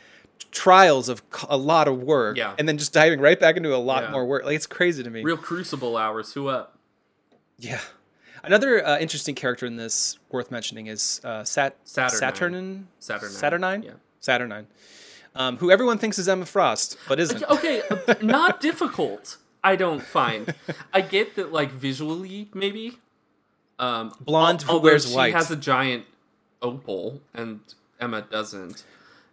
[0.52, 2.56] trials of a lot of work, Yeah.
[2.58, 4.12] and then just diving right back into a lot Yeah.
[4.12, 4.44] more work.
[4.46, 5.22] Like it's crazy to me.
[5.24, 6.34] Real Crucible hours.
[6.34, 6.78] Who up?
[7.60, 7.82] Yeah.
[8.44, 12.20] Another uh, interesting character in this worth mentioning is uh, Sat- Saturnyne.
[12.20, 12.84] Saturnin.
[13.02, 13.84] Saturnyne, Saturnyne.
[13.84, 13.92] yeah.
[14.22, 14.66] Saturnyne.
[15.36, 17.44] Um, who everyone thinks is Emma Frost, but isn't.
[17.44, 19.38] Okay, uh, not difficult.
[19.64, 20.54] I don't find.
[20.94, 22.98] I get that, like visually, maybe.
[23.78, 25.34] Um, Blonde who wears she white.
[25.34, 26.06] has a giant
[26.62, 27.60] opal, and
[28.00, 28.84] Emma doesn't.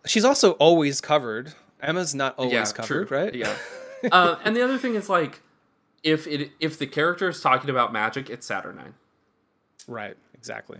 [0.04, 1.54] She's also always covered.
[1.80, 3.18] Emma's not always yeah, covered, true.
[3.18, 3.34] right?
[3.34, 3.56] Yeah.
[4.12, 5.40] uh, and the other thing is like,
[6.02, 8.92] if it if the character is talking about magic, it's Saturnyne
[9.88, 10.16] Right.
[10.34, 10.78] Exactly.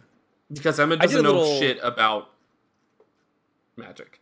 [0.53, 2.31] because Emma doesn't know little- shit about
[3.77, 4.21] magic.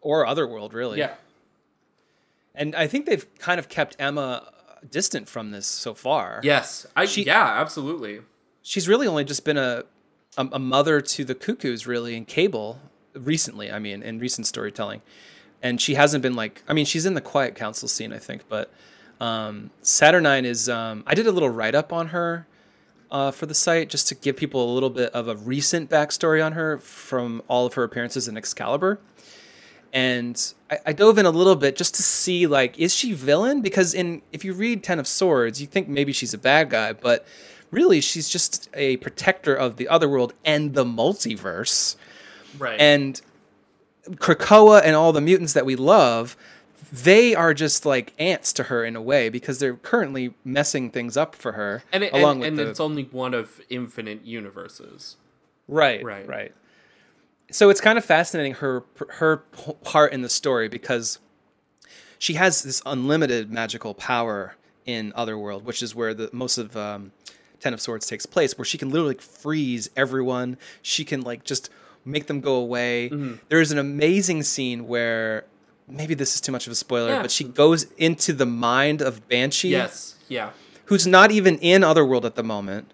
[0.00, 0.98] Or Otherworld, really.
[0.98, 1.14] Yeah.
[2.54, 4.52] And I think they've kind of kept Emma
[4.90, 6.40] distant from this so far.
[6.42, 6.86] Yes.
[6.96, 7.04] I.
[7.06, 7.60] She- yeah.
[7.60, 8.20] Absolutely.
[8.62, 9.84] She's really only just been a
[10.36, 12.78] a, a mother to the cuckoos, really, in Cable
[13.14, 13.70] recently.
[13.72, 15.02] I mean, in recent storytelling,
[15.62, 16.62] and she hasn't been like.
[16.68, 18.70] I mean, she's in the Quiet Council scene, I think, but
[19.20, 20.68] um, Saturnyne is.
[20.68, 22.46] Um, I did a little write up on her
[23.10, 26.44] uh, for the site just to give people a little bit of a recent backstory
[26.44, 29.00] on her from all of her appearances in Excalibur.
[29.92, 33.62] And I, I dove in a little bit just to see like, is she villain?
[33.62, 36.92] Because in if you read Ten of Swords, you think maybe she's a bad guy,
[36.92, 37.26] but
[37.70, 41.96] really she's just a protector of the other world and the multiverse.
[42.58, 42.80] Right.
[42.80, 43.20] And
[44.10, 46.36] Krakoa and all the mutants that we love,
[46.92, 51.16] they are just like ants to her in a way because they're currently messing things
[51.16, 51.82] up for her.
[51.92, 55.16] and it, along and, with and the, it's only one of infinite universes.
[55.66, 56.26] Right, Right.
[56.26, 56.54] right, right.
[57.50, 58.84] So it's kind of fascinating her
[59.14, 59.38] her
[59.84, 61.18] part in the story because
[62.18, 67.12] she has this unlimited magical power in Otherworld, which is where the most of um,
[67.60, 70.58] Ten of Swords takes place, where she can literally like, freeze everyone.
[70.82, 71.70] She can like just
[72.04, 73.08] make them go away.
[73.10, 73.34] Mm-hmm.
[73.48, 75.44] There's an amazing scene where
[75.88, 77.22] maybe this is too much of a spoiler, Yeah.
[77.22, 80.16] but she goes into the mind of Banshee Yes.
[80.28, 80.50] Yeah.
[80.86, 82.92] who's not even in Otherworld at the moment,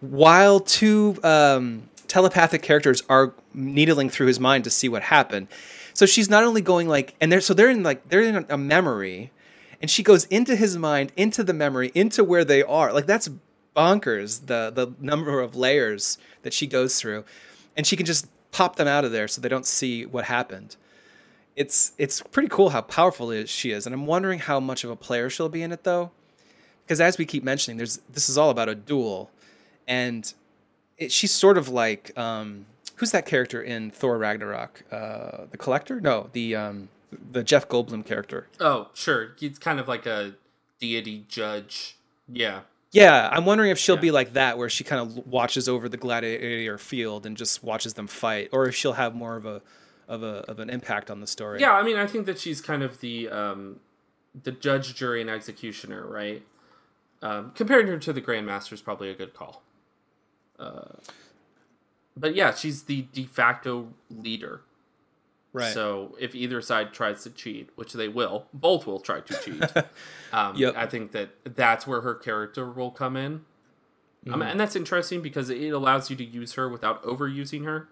[0.00, 5.48] while two um, telepathic characters are needling through his mind to see what happened.
[5.94, 8.58] So she's not only going like, and they're so they're in like they're in a
[8.58, 9.30] memory,
[9.80, 12.92] and she goes into his mind, into the memory, into where they are.
[12.92, 13.30] Like that's
[13.74, 14.46] bonkers.
[14.46, 17.24] The the number of layers that she goes through,
[17.78, 20.76] and she can just pop them out of there so they don't see what happened
[21.56, 24.96] it's it's pretty cool how powerful she is, and I'm wondering how much of a
[24.96, 26.10] player she'll be in it though,
[26.84, 29.30] because as we keep mentioning, there's this is all about a duel,
[29.86, 30.32] and
[31.04, 34.84] it, she's sort of like um, who's that character in Thor Ragnarok?
[34.90, 36.00] Uh, the Collector?
[36.00, 36.88] No, the um,
[37.30, 38.48] the Jeff Goldblum character.
[38.60, 39.32] Oh, sure.
[39.38, 40.34] He's kind of like a
[40.80, 41.96] deity judge.
[42.28, 42.60] Yeah.
[42.92, 44.00] Yeah, I'm wondering if she'll Yeah.
[44.02, 47.94] be like that, where she kind of watches over the gladiator field and just watches
[47.94, 49.62] them fight, or if she'll have more of a
[50.08, 51.60] of a of an impact on the story.
[51.60, 53.80] Yeah, I mean, I think that she's kind of the um,
[54.42, 56.42] the judge, jury, and executioner, right?
[57.22, 59.62] Um, comparing her to the Grandmaster is probably a good call.
[60.62, 60.96] Uh,
[62.16, 64.62] but yeah, she's the de facto leader.
[65.52, 65.72] Right.
[65.72, 69.62] So if either side tries to cheat, which they will, both will try to cheat.
[70.32, 70.74] um, Yep.
[70.76, 73.40] I think that that's where her character will come in.
[74.24, 74.34] Mm-hmm.
[74.34, 77.88] Um, and that's interesting because it allows you to use her without overusing her.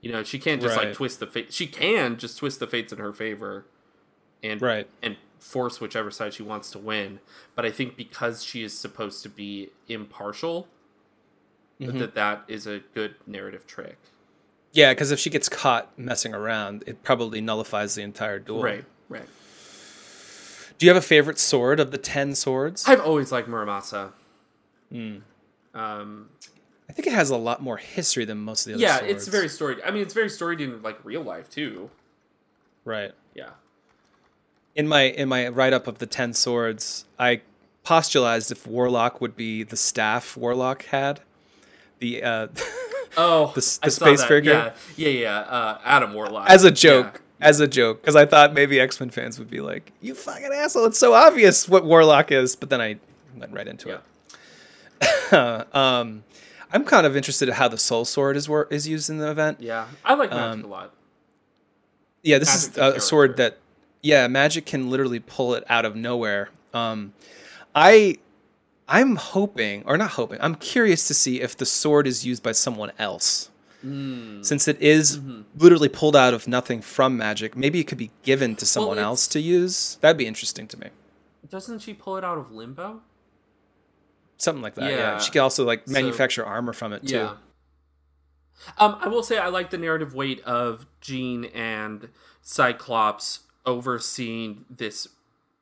[0.00, 1.52] You know, she can't just like twist the fate.
[1.52, 3.66] She can just twist the fates in her favor,
[4.44, 4.88] and Right.
[5.02, 7.18] and force whichever side she wants to win.
[7.56, 10.68] But I think because she is supposed to be impartial,
[11.80, 11.98] Mm-hmm.
[11.98, 13.96] that that is a good narrative trick.
[14.72, 18.62] Yeah, because if she gets caught messing around, it probably nullifies the entire duel.
[18.62, 19.28] Right, right.
[20.78, 22.84] Do you have a favorite sword of the ten swords?
[22.86, 24.12] I've always liked Muramasa.
[24.90, 25.18] Hmm.
[25.74, 26.28] Um,
[26.88, 29.12] I think it has a lot more history than most of the other yeah, swords.
[29.12, 29.78] it's very storied.
[29.84, 31.90] I mean, it's very storied in like real life too.
[32.84, 33.12] right.
[33.34, 33.50] Yeah.
[34.74, 37.42] In my in my write up of the ten swords, I
[37.84, 41.20] postulated if Warlock would be the staff Warlock had.
[41.98, 42.46] The uh,
[43.16, 44.28] Oh, The- the space that.
[44.28, 44.72] figure?
[44.96, 45.38] Yeah, yeah, yeah.
[45.38, 46.48] Uh, Adam Warlock.
[46.50, 47.06] as a joke.
[47.14, 47.20] Yeah.
[47.40, 50.50] As a joke, because I thought maybe X Men fans would be like, "You fucking
[50.52, 50.86] asshole!
[50.86, 52.96] It's so obvious what Warlock is." But then I
[53.36, 53.98] went right into Yeah.
[55.30, 55.72] it.
[55.74, 56.24] um,
[56.72, 59.30] I'm kind of interested in how the Soul Sword is wor- is used in the
[59.30, 59.58] event.
[59.60, 60.92] Yeah, I like Magik Um, a lot.
[62.24, 63.58] Yeah, this Magik is a sword that,
[64.02, 66.50] yeah, Magik can literally pull it out of nowhere.
[66.74, 67.12] Um,
[67.74, 68.16] I,
[68.88, 72.52] I'm hoping, or not hoping, I'm curious to see if the sword is used by
[72.52, 73.50] someone else.
[73.84, 74.44] Mm.
[74.44, 75.42] Since it is Mm-hmm.
[75.56, 79.04] literally pulled out of nothing from Magik, maybe it could be given to someone it's-
[79.04, 79.96] else to use.
[80.00, 80.88] That'd be interesting to me.
[81.48, 83.02] Doesn't she pull it out of limbo?
[84.38, 84.90] Something like that.
[84.90, 84.96] Yeah.
[84.96, 85.18] Yeah.
[85.18, 87.14] She could also like So- manufacture armor from it too.
[87.14, 87.34] Yeah.
[88.78, 92.08] Um, I will say I like the narrative weight of Jean and
[92.42, 95.08] Cyclops overseeing this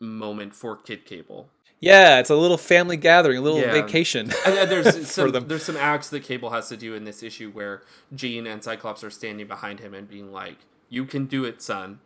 [0.01, 1.51] moment for Kid Cable.
[1.81, 3.73] Yeah, it's a little family gathering, a little Yeah.
[3.73, 4.33] vacation.
[4.47, 5.47] And, and there's some them.
[5.49, 7.83] there's some acts that Cable has to do in this issue where
[8.15, 10.57] Jean and Cyclops are standing behind him and being like,
[10.89, 12.01] "You can do it, son."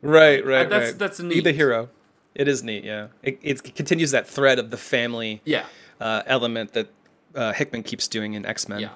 [0.00, 0.98] right, right, that's- right.
[0.98, 1.34] that's neat.
[1.34, 1.88] Be the hero.
[2.34, 2.84] It is neat.
[2.84, 5.66] Yeah, it, it continues that thread of the family Yeah,
[6.00, 6.88] uh, element that
[7.34, 8.80] uh, Hickman keeps doing in X Men.
[8.80, 8.88] yeah,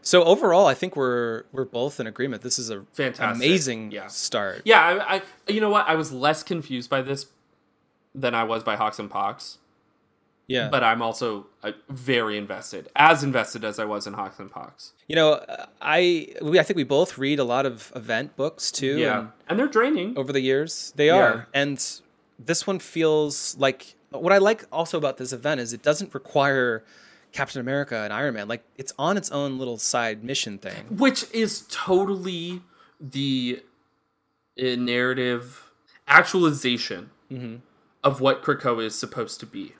[0.00, 2.40] So overall, I think we're we're both in agreement.
[2.42, 3.36] This is a Fantastic.
[3.36, 4.06] amazing Yeah.
[4.06, 4.62] start.
[4.64, 4.80] yeah.
[5.06, 5.22] I, I,
[5.52, 5.86] you know what?
[5.86, 7.26] I was less confused by this
[8.14, 9.58] than I was by HoX and PoX,
[10.46, 14.50] Yeah, but I'm also uh, very invested, as invested as I was in HoX and
[14.50, 14.92] PoX.
[15.06, 18.70] you know, uh, I we, I think we both read a lot of event books
[18.72, 18.98] too.
[18.98, 20.16] Yeah, and and they're draining.
[20.18, 20.92] over the years.
[20.96, 21.16] They Yeah.
[21.16, 21.48] are.
[21.54, 21.78] And
[22.38, 26.82] this one feels like what I like also about this event is it doesn't require
[27.32, 28.48] Captain America and Iron Man.
[28.48, 30.86] Like it's on its own little side mission thing.
[30.88, 32.62] which is totally
[33.00, 33.62] the
[34.58, 35.70] uh, narrative
[36.06, 37.56] actualization Mm-hmm.
[38.04, 39.74] Of what Krakoa is supposed to be.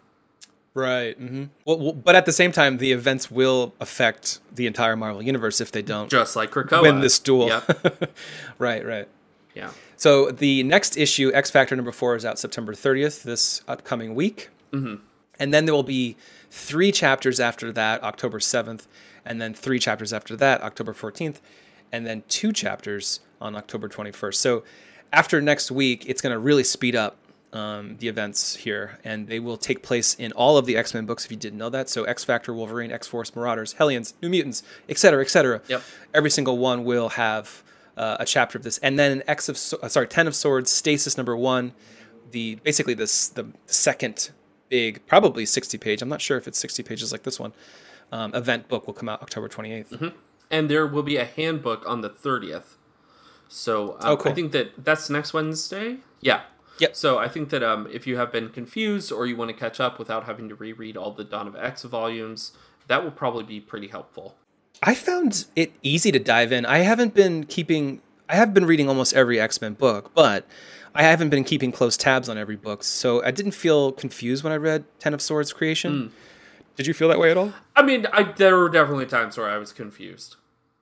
[0.74, 1.16] Right.
[1.16, 5.22] hmm Well, well, but at the same time, the events will affect the entire Marvel
[5.22, 6.82] universe if they don't Just like Krakoa.
[6.82, 7.48] win this duel.
[7.48, 8.10] Yep.
[8.58, 8.84] right.
[8.86, 9.08] Right.
[9.54, 9.70] Yeah.
[9.96, 14.50] So the next issue, X Factor number four, is out September 30th this upcoming week.
[14.72, 15.02] Mm-hmm.
[15.40, 16.16] And then there will be
[16.50, 18.86] three chapters after that, October 7th,
[19.24, 21.36] and then three chapters after that, October 14th,
[21.92, 24.34] and then two chapters on October 21st.
[24.34, 24.64] So
[25.12, 27.16] after next week, it's going to really speed up
[27.52, 31.06] um, the events here, and they will take place in all of the X Men
[31.06, 31.88] books if you didn't know that.
[31.88, 35.62] So X Factor, Wolverine, X Force, Marauders, Hellions, New Mutants, etc., etc.
[35.68, 35.82] Yep.
[36.14, 37.62] Every single one will have
[37.96, 40.70] uh, a chapter of this, and then an X of uh, sorry, Ten of Swords,
[40.70, 41.72] Stasis number one,
[42.30, 44.30] the basically this the second
[44.68, 46.02] big, probably sixty page.
[46.02, 47.52] I'm not sure if it's sixty pages like this one.
[48.10, 50.14] Um, event book will come out October 28th.
[50.50, 52.76] And there will be a handbook on the 30th.
[53.48, 54.32] So um, Oh, cool.
[54.32, 55.98] I think that that's next Wednesday.
[56.22, 56.40] Yeah.
[56.80, 56.96] Yep.
[56.96, 59.80] So I think that um, if you have been confused or you want to catch
[59.80, 62.52] up without having to reread all the Dawn of X volumes,
[62.86, 64.36] that will probably be pretty helpful.
[64.82, 66.64] I found it easy to dive in.
[66.64, 68.00] I haven't been keeping.
[68.28, 70.46] I have been reading almost every X Men book, but
[70.94, 74.52] I haven't been keeping close tabs on every book, so I didn't feel confused when
[74.52, 76.12] I read Ten of Swords Creation.
[76.76, 77.52] Did you feel that way at all?
[77.74, 80.36] I mean, I, there were definitely times where I was confused.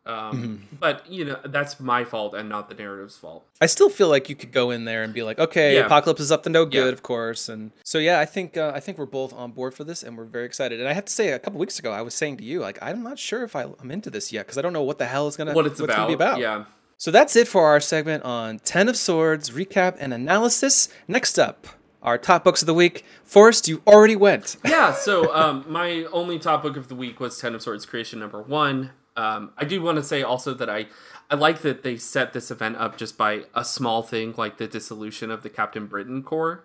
[0.07, 0.76] Um, Mm-hmm.
[0.78, 3.46] But, you know, that's my fault and not the narrative's fault.
[3.61, 5.86] I still feel like you could go in there and be like, okay, Yeah.
[5.86, 6.92] Apocalypse is up to no good, Yeah.
[6.92, 9.84] of course, and so yeah, I think uh, I think we're both on board for
[9.84, 10.78] this, and we're very excited.
[10.80, 12.78] And I have to say, a couple weeks ago, I was saying to you, like,
[12.80, 15.07] I'm not sure if I, I'm into this yet because I don't know what the
[15.07, 15.96] hell is gonna What it's about.
[15.96, 16.38] gonna be about.
[16.40, 16.64] Yeah.
[16.98, 20.88] So that's it for our segment on Ten of Swords recap and analysis.
[21.09, 21.66] Next up,
[22.02, 23.04] our top books of the week.
[23.24, 24.57] Forrest, you already went.
[24.64, 28.20] yeah, so um, my only top book of the week was Ten of Swords Creation
[28.20, 28.90] number one.
[29.16, 30.86] Um, I do want to say also that I
[31.30, 34.66] I like that they set this event up just by a small thing like the
[34.68, 36.64] dissolution of the Captain Britain Corps.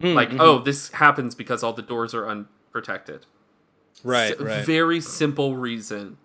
[0.00, 0.40] Mm, like, mm-hmm.
[0.40, 3.26] oh, this happens because all the doors are unprotected.
[4.02, 4.64] right, S- right.
[4.66, 6.18] Very simple reason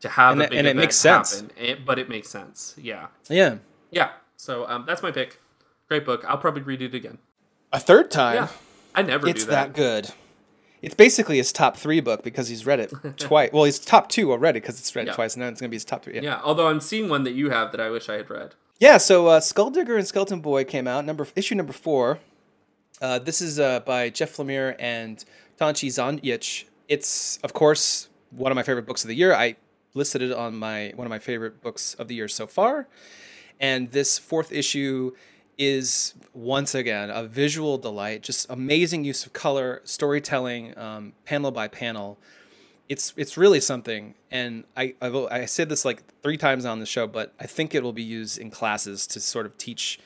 [0.00, 1.40] to have And a it- big and it makes sense.
[1.40, 2.74] happen, it- but it makes sense.
[2.76, 3.58] Yeah, yeah.
[3.90, 4.10] yeah.
[4.36, 5.40] So um, that's my pick.
[5.88, 6.24] Great book.
[6.26, 7.18] I'll probably read it again.
[7.72, 8.34] A third time.
[8.34, 8.48] Yeah,
[8.94, 9.74] I never it's do that.
[9.74, 9.74] that.
[9.74, 10.10] good.
[10.82, 13.50] It's basically his top three book because he's read it twice.
[13.52, 15.12] Well, he's top two already because it's read Yeah.
[15.14, 16.14] twice, and then it's gonna be his top three.
[16.14, 16.22] Yeah.
[16.22, 18.54] Yeah, although I'm seeing one that you have that I wish I had read.
[18.78, 22.18] Yeah, so uh, Skulldigger and Skeleton Boy came out number issue number four.
[23.02, 25.22] Uh, this is uh, by Jeff Lemire and
[25.60, 26.64] Tonci Zonjic.
[26.88, 29.34] It's of course one of my favorite books of the year.
[29.34, 29.56] I
[29.94, 32.88] listed it on my one of my favorite books of the year so far,
[33.58, 35.12] and this fourth issue
[35.60, 38.22] is once again a visual delight.
[38.22, 42.16] Just amazing use of color, storytelling, um, panel by panel.
[42.88, 46.80] It's it's really something and I, I will- I said this like three times on
[46.80, 50.00] the show but i think it will be used in classes to sort of teach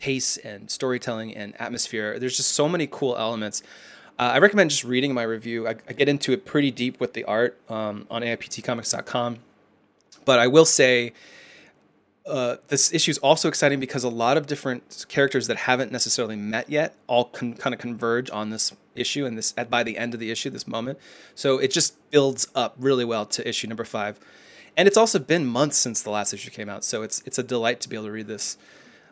[0.00, 2.18] pace and storytelling and atmosphere.
[2.18, 3.62] There's just so many cool elements.
[4.18, 5.68] Uh, i recommend just reading my review.
[5.68, 9.38] I, I get into it pretty deep with the art um, on aiptcomics.com
[10.24, 11.12] but i will say
[12.26, 16.36] uh, this issue is also exciting because a lot of different characters that haven't necessarily
[16.36, 19.98] met yet all con- kind of converge on this issue and this at by the
[19.98, 20.98] end of the issue this moment.
[21.34, 24.18] So it just builds up really well to issue number five.
[24.76, 27.42] And it's also been months since the last issue came out so it's it's a
[27.42, 28.56] delight to be able to read this.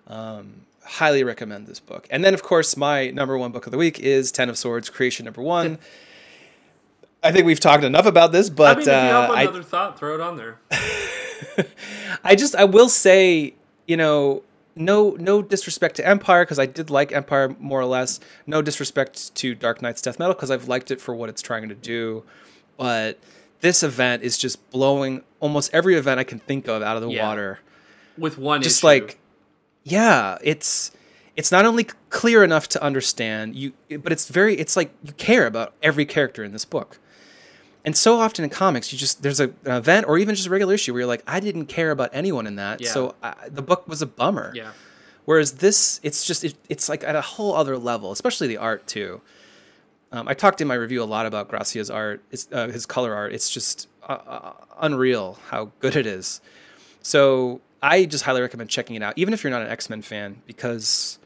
[0.07, 2.09] Um, highly recommend this book.
[2.11, 4.89] And then of course my number one book of the week is ten of swords
[4.89, 5.79] creation number one.
[7.23, 9.43] I think we've talked enough about this but I mean, if you have uh, I-
[9.43, 10.59] another thought, throw it on there.
[12.25, 13.55] I just I will say,
[13.87, 14.43] you know,
[14.75, 18.21] no no disrespect to Empire because I did like Empire more or less.
[18.47, 21.69] No disrespect to Dark Knight's Death Metal because I've liked it for what it's trying
[21.69, 22.25] to do.
[22.77, 23.19] But
[23.61, 27.11] this event is just blowing almost every event I can think of out of the
[27.11, 27.27] Yeah.
[27.29, 27.59] water.
[28.19, 28.87] With one Just issue.
[28.87, 29.19] like
[29.85, 30.91] yeah, it's
[31.37, 33.73] it's not only clear enough to understand you
[34.03, 36.99] but it's very it's like you care about every character in this book.
[37.85, 40.51] And so often in comics, you just there's a, an event or even just a
[40.51, 42.91] regular issue where you're like, I didn't care about anyone in that, Yeah.
[42.93, 44.53] so I, the book was a bummer.
[44.55, 44.71] yeah.
[45.25, 48.87] Whereas this, it's just it, it's like at a whole other level, especially the art
[48.89, 49.21] too.
[50.11, 52.23] Um, I talked in my review a lot about Gracia's art,
[52.53, 53.33] uh, his color art.
[53.33, 56.41] It's just uh, uh, unreal how good it is.
[57.03, 60.03] So I just highly recommend checking it out, even if you're not an X Men
[60.03, 61.19] fan, because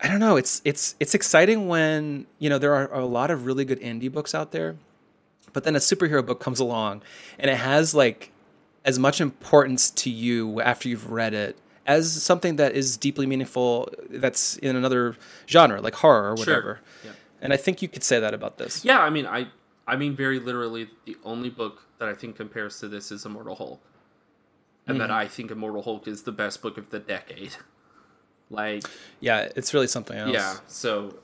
[0.00, 3.44] I don't know, it's it's it's exciting when you know there are a lot of
[3.46, 4.76] really good indie books out there,
[5.52, 7.02] but then a superhero book comes along
[7.38, 8.32] and it has like
[8.84, 13.88] as much importance to you after you've read it as something that is deeply meaningful
[14.10, 15.16] that's in another
[15.48, 16.46] genre like horror or Sure.
[16.46, 16.80] whatever.
[17.04, 17.12] Yeah.
[17.40, 18.84] And I think you could say that about this.
[18.84, 19.48] Yeah, I mean, I,
[19.86, 23.54] I mean, very literally, the only book that I think compares to this is Immortal
[23.54, 23.80] Hulk,
[24.86, 25.18] and that mm-hmm.
[25.18, 27.52] I think Immortal Hulk is the best book of the decade.
[28.50, 28.84] Like,
[29.20, 30.32] Yeah, it's really something else.
[30.32, 30.56] yeah.
[30.68, 31.16] So,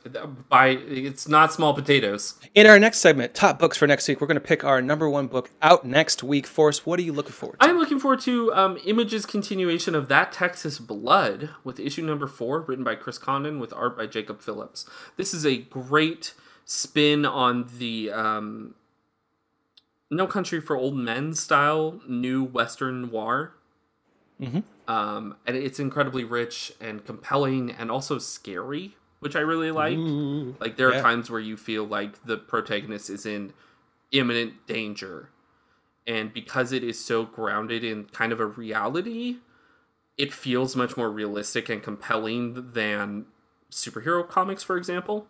[0.51, 2.35] by it's not small potatoes.
[2.55, 5.09] In our next segment, top books for next week, we're going to pick our number
[5.09, 6.47] one book out next week.
[6.47, 7.67] Forrest, what are you looking forward to?
[7.67, 12.61] I'm looking forward to um, Image's continuation of That Texas Blood with issue number four,
[12.61, 14.85] written by Chris Condon with art by Jacob Phillips.
[15.17, 16.35] This is a great
[16.67, 18.75] spin on the um,
[20.11, 23.55] No Country for Old Men style new Western noir.
[24.87, 29.97] Um, and it's incredibly rich and compelling and also scary, which I really like.
[30.61, 31.03] Like there are Yeah.
[31.03, 33.53] times where you feel like the protagonist is in
[34.13, 35.31] imminent danger.
[36.07, 39.39] And because it is so grounded in kind of a reality,
[40.19, 43.25] it feels much more realistic and compelling than
[43.71, 45.27] superhero comics, for example.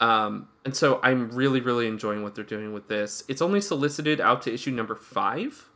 [0.00, 3.24] Um, and so I'm really, really enjoying what they're doing with this.
[3.28, 5.68] It's only solicited out to issue number five.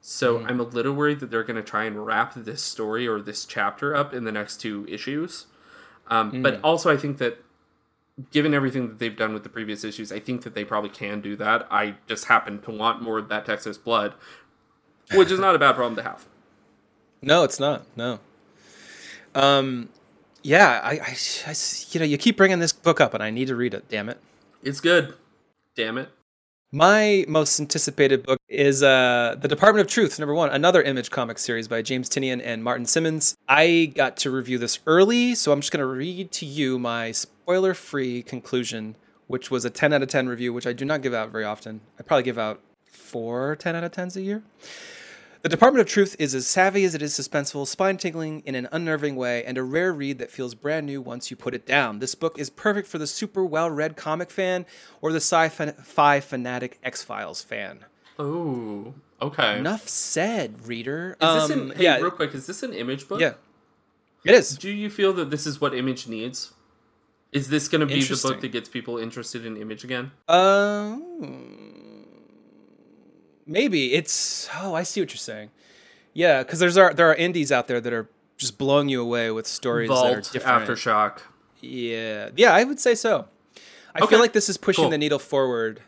[0.00, 3.20] So I'm a little worried that they're going to try and wrap this story or
[3.20, 5.46] this chapter up in the next two issues.
[6.08, 7.44] Um, But also, I think that
[8.30, 11.20] given everything that they've done with the previous issues, I think that they probably can
[11.20, 11.66] do that.
[11.70, 14.14] I just happen to want more of that Texas blood,
[15.12, 16.26] which is not a bad problem to have.
[17.22, 17.84] No, it's not.
[17.96, 18.20] No.
[19.34, 19.90] Um,
[20.42, 21.16] yeah, I.
[21.90, 23.88] you know, you keep bringing this book up, and I need to read it.
[23.88, 24.18] Damn it.
[24.62, 25.14] It's good.
[25.74, 26.08] Damn it.
[26.72, 31.36] My most anticipated book is uh, The Department of Truth, number one, another image comic
[31.40, 33.36] series by James Tynion and Martin Simmonds.
[33.48, 37.10] I got to review this early, so I'm just going to read to you my
[37.10, 38.94] spoiler free conclusion,
[39.26, 41.42] which was a 10 out of 10 review, which I do not give out very
[41.42, 41.80] often.
[41.98, 44.44] I probably give out four 10 out of 10s a year.
[45.42, 48.68] The Department of Truth is as savvy as it is suspenseful, spine tingling in an
[48.72, 51.98] unnerving way, and a rare read that feels brand new once you put it down.
[51.98, 54.66] This book is perfect for the super well read comic fan
[55.00, 57.86] or the sci fi fanatic X Files fan.
[58.18, 59.58] Oh, Okay.
[59.58, 61.16] Enough said, reader.
[61.20, 63.20] Is um, this an, hey, yeah, real quick, is this an image book?
[63.20, 63.34] yeah,
[64.24, 64.56] it is.
[64.56, 66.52] Do you feel that this is what Image needs?
[67.32, 70.10] Is this going to be the book that gets people interested in Image again?
[70.28, 71.79] Um,
[73.46, 74.48] maybe it's.
[74.60, 75.50] Oh, I see what you're saying.
[76.12, 79.30] Yeah, because there's are there are indies out there that are just blowing you away
[79.30, 80.66] with stories that are Vault, different.
[80.68, 81.18] Aftershock.
[81.60, 83.26] Yeah, yeah, I would say so.
[83.94, 84.90] I Okay, feel like this is pushing cool.
[84.90, 85.82] the needle forward,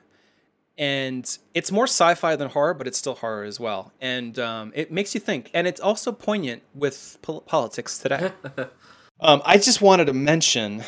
[0.76, 4.92] and it's more sci-fi than horror, but it's still horror as well, and um, it
[4.92, 8.32] makes you think, and it's also poignant with pol- politics today.
[9.20, 10.82] um, I just wanted to mention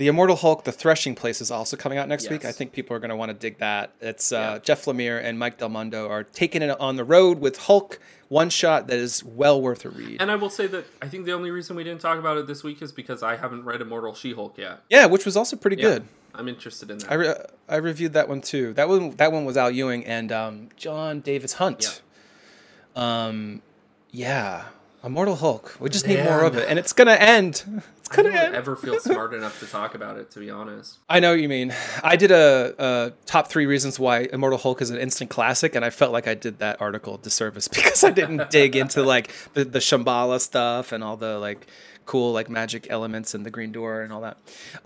[0.00, 2.46] the Immortal Hulk: The Threshing Place is also coming out next week.
[2.46, 3.90] I think people are going to want to dig that.
[4.00, 4.58] It's uh, Yeah.
[4.60, 8.48] Jeff Lemire and Mike Del Mundo are taking it on the road with Hulk one
[8.48, 10.22] shot that is well worth a read.
[10.22, 12.46] And I will say that I think the only reason we didn't talk about it
[12.46, 14.80] this week is because I haven't read Immortal She-Hulk yet.
[14.88, 16.08] yeah, which was also pretty Yeah, good.
[16.34, 17.10] I'm interested in that.
[17.10, 17.34] I, re-
[17.68, 18.72] I reviewed that one too.
[18.72, 22.00] That one that one was Al Ewing and um, Jon Davis-Hunt.
[22.96, 23.60] Um,
[24.12, 24.64] yeah,
[25.04, 25.76] Immortal Hulk.
[25.78, 27.82] We just need more of it, and it's gonna end.
[28.10, 30.98] I don't ever feel smart enough to talk about it, to be honest.
[31.08, 31.72] I know what you mean.
[32.02, 35.84] I did a, a top three reasons why Immortal Hulk is an instant classic, and
[35.84, 39.32] I felt like I did that article a disservice because I didn't dig into like
[39.54, 41.66] the, the Shambhala stuff and all the like
[42.06, 44.38] cool like magic elements and the Green Door and all that.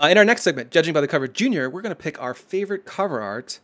[0.03, 2.85] Uh, in our next segment, judging by the cover, Junior, we're gonna pick our favorite
[2.85, 3.61] cover art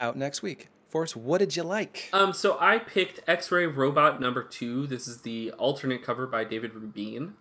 [0.00, 0.68] out next week.
[0.92, 2.10] Forrest, what did you like?
[2.12, 4.86] Um, so I picked X-Ray Robot number two.
[4.86, 7.32] This is the alternate cover by David Rubin.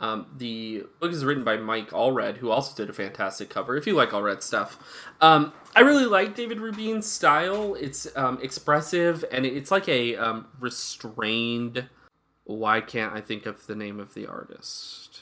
[0.00, 3.76] Um, the book is written by Mike Allred, who also did a fantastic cover.
[3.76, 4.78] If you like Allred stuff,
[5.20, 7.74] um, I really like David Rubin's style.
[7.74, 11.88] It's um, expressive and it's like a um, restrained.
[12.44, 15.20] Why can't I think of the name of the artist?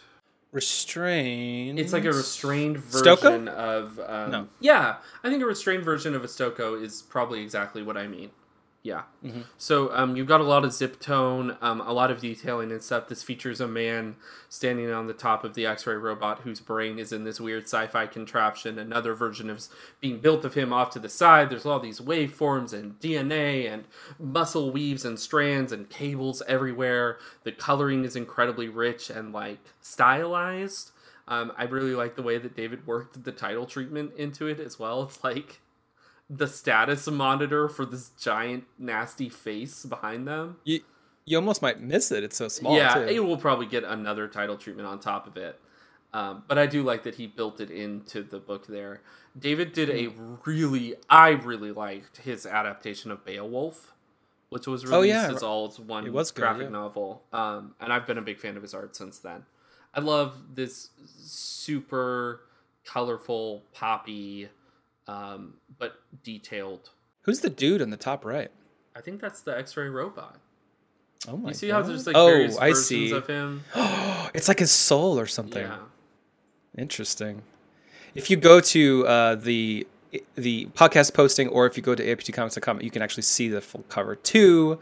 [0.53, 1.79] Restrained.
[1.79, 3.20] It's like a restrained Stokoe?
[3.20, 4.01] version of.
[4.01, 4.49] Um, No.
[4.61, 8.31] Yeah, I think a restrained version of a Stokoe is probably exactly what I mean.
[8.89, 9.03] Yeah.
[9.22, 9.43] Mm-hmm.
[9.59, 12.82] So um, you've got a lot of zip tone, um, a lot of detailing and
[12.82, 13.09] stuff.
[13.09, 14.16] This features a man
[14.49, 18.07] standing on the top of the X-ray robot whose brain is in this weird sci-fi
[18.07, 18.78] contraption.
[18.78, 19.62] Another version of
[20.01, 21.51] being built of him off to the side.
[21.51, 23.84] There's all these waveforms and DNA and
[24.18, 27.18] muscle weaves and strands and cables everywhere.
[27.45, 30.93] The coloring is incredibly rich and like stylized.
[31.26, 34.78] Um, I really like the way that David worked the title treatment into it as
[34.78, 35.03] well.
[35.09, 35.61] It's like
[36.31, 40.57] the status monitor for this giant nasty face behind them.
[40.64, 40.81] You,
[41.24, 42.22] you almost might miss it.
[42.24, 42.76] It's so small.
[42.76, 43.01] yeah, too.
[43.03, 45.59] it will probably get another title treatment on top of it.
[46.12, 49.03] Um, but I do like that he built it into the book there.
[49.39, 50.09] David did a
[50.45, 53.93] really, I really liked his adaptation of Beowulf,
[54.49, 55.31] which was released Oh, yeah.
[55.35, 56.68] as all as one It was good, graphic yeah.
[56.70, 57.22] novel.
[57.33, 59.45] Um, and I've been a big fan of his art since then.
[59.95, 62.41] I love this super
[62.87, 64.49] colorful, poppy,
[65.09, 66.91] um, but detailed.
[67.23, 68.51] Who's the dude in the top right?
[68.95, 70.39] I think that's the X-ray robot.
[71.27, 71.83] Oh my You see god!
[71.83, 73.13] how there's like oh, various I versions see.
[73.13, 73.65] of him?
[74.35, 75.67] it's like his soul or something.
[75.67, 75.79] Yeah.
[76.77, 77.43] Interesting.
[78.15, 79.87] If you go to uh, the
[80.37, 83.85] the podcast posting, or if you go to aiptcomics.com, you can actually see the full
[83.89, 84.79] cover too.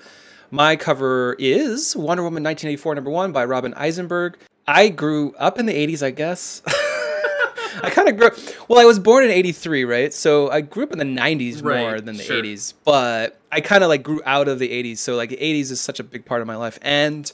[0.50, 4.38] My cover is Wonder Woman 1984 number one by Robin Eisenberg.
[4.68, 6.62] I grew up in the 80s, I guess.
[7.86, 8.30] I kind of grew.
[8.68, 10.12] Well, I was born in '83, right?
[10.12, 12.42] So I grew up in the '90s Right, more than the sure.
[12.42, 12.74] '80s.
[12.84, 14.98] But I kind of like grew out of the '80s.
[14.98, 17.32] So like the '80s is such a big part of my life, and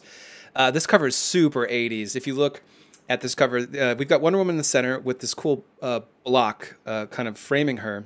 [0.55, 2.15] uh, this cover is super '80s.
[2.15, 2.63] If you look
[3.09, 6.01] at this cover, uh, we've got Wonder Woman in the center with this cool uh,
[6.25, 8.05] block uh, kind of framing her,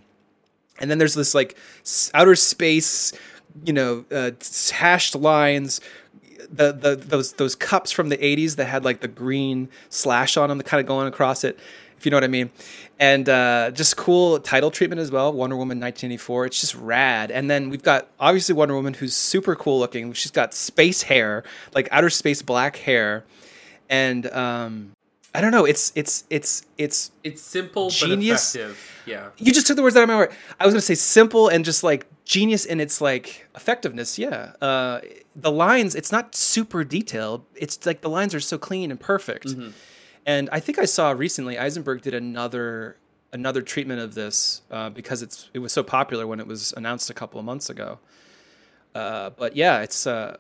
[0.79, 1.57] and then there's this like
[2.15, 3.13] outer space,
[3.65, 4.31] you know, uh,
[4.73, 5.81] hashed lines.
[6.49, 10.49] The, the those those cups from the 80s that had like the green slash on
[10.49, 11.59] them, kind of going across it,
[11.99, 12.51] if you know what I mean.
[12.99, 15.33] And uh, just cool title treatment as well.
[15.33, 16.47] Wonder Woman 1984.
[16.47, 17.31] It's just rad.
[17.31, 20.13] And then we've got obviously Wonder Woman who's super cool looking.
[20.15, 21.45] She's got space hair,
[21.75, 23.25] like outer space black hair,
[23.91, 24.93] and um,
[25.35, 25.65] I don't know.
[25.67, 28.53] It's it's it's it's It's simple Genius.
[28.55, 29.03] but effective.
[29.07, 29.29] Yeah.
[29.37, 30.37] you just took the words out of my mouth.
[30.59, 34.19] I was gonna say simple and just like genius in its like effectiveness.
[34.19, 35.01] Yeah, uh,
[35.35, 35.95] the lines.
[35.95, 37.45] It's not super detailed.
[37.55, 39.55] It's like the lines are so clean and perfect.
[40.27, 42.99] And I think I saw recently Eisenberg did another
[43.33, 47.09] another treatment of this uh, because it's it was so popular when it was announced
[47.09, 47.99] a couple of months ago.
[48.95, 50.37] Uh, but yeah, it's uh,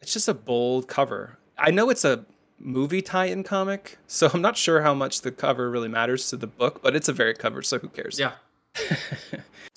[0.00, 1.38] it's just a bold cover.
[1.58, 2.24] I know it's a
[2.58, 6.46] movie tie-in comic, so I'm not sure how much the cover really matters to the
[6.46, 8.18] book, but it's a variant cover, so who cares?
[8.18, 8.32] Yeah.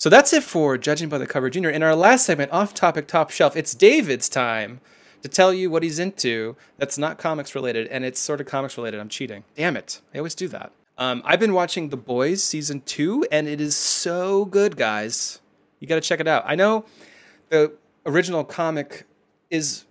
[0.01, 1.69] So that's it for Judging by the Cover Junior.
[1.69, 4.81] In our last segment, Off Topic Top Shelf, it's David's time
[5.21, 8.77] to tell you what he's into that's not comics related, and it's sort of comics
[8.77, 8.99] related.
[8.99, 9.43] I'm cheating.
[9.55, 10.01] Damn it.
[10.13, 10.71] I always do that.
[10.97, 15.41] Um, I've been watching The Boys season two, and it is so good, guys.
[15.79, 16.43] You got to check it out.
[16.45, 16.85] I know
[17.49, 17.73] the
[18.05, 19.05] original comic
[19.49, 19.85] is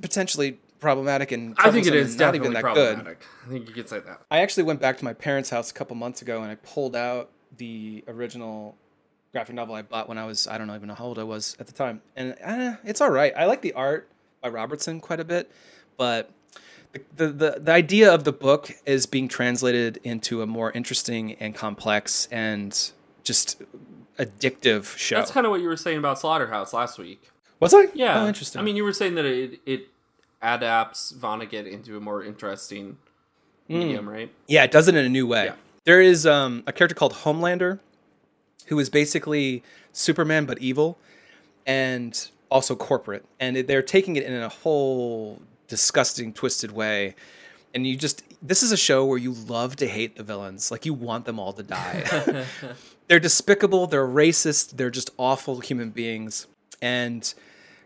[0.00, 2.94] potentially problematic and I think it is not definitely even that good.
[2.94, 3.26] problematic.
[3.46, 4.20] I think you could say that.
[4.30, 6.94] I actually went back to my parents' house a couple months ago and I pulled
[6.94, 8.76] out the original
[9.32, 11.24] graphic novel I bought when I was I don't know even know how old I
[11.24, 13.32] was at the time, and eh, it's all right.
[13.36, 14.08] I like the art
[14.44, 15.50] by Robertson quite a bit,
[15.96, 16.30] but
[17.16, 21.54] the, the the idea of the book is being translated into a more interesting and
[21.54, 22.92] complex and
[23.24, 23.62] just
[24.18, 25.16] addictive show.
[25.16, 27.30] That's kind of what you were saying about Slaughterhouse last week.
[27.58, 27.86] was I?
[27.94, 28.60] Yeah, Oh, interesting.
[28.60, 29.88] I mean, you were saying that it it
[30.42, 32.98] adapts Vonnegut into a more interesting
[33.66, 34.30] medium, right?
[34.46, 35.46] Yeah, it does it in a new way.
[35.46, 35.54] Yeah.
[35.84, 37.80] There is um, a character called Homelander,
[38.66, 39.62] who is basically
[39.92, 40.98] Superman but evil,
[41.66, 47.16] and also corporate, and they're taking it in a whole disgusting, twisted way.
[47.74, 50.86] And you just this is a show where you love to hate the villains, like
[50.86, 52.46] you want them all to die.
[53.08, 56.46] they're despicable, they're racist, they're just awful human beings,
[56.80, 57.34] and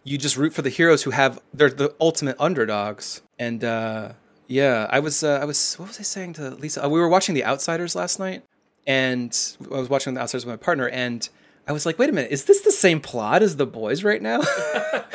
[0.04, 3.22] you just root for the heroes who have they're the ultimate underdogs.
[3.38, 4.12] And uh,
[4.46, 6.84] yeah, I was uh, I was what was I saying to Lisa?
[6.84, 8.42] Uh, we were watching The Outsiders last night,
[8.86, 9.34] and
[9.72, 11.26] I was watching The Outsiders with my partner, and
[11.68, 14.22] I was like, wait a minute, is this the same plot as The Boys right
[14.22, 14.40] now?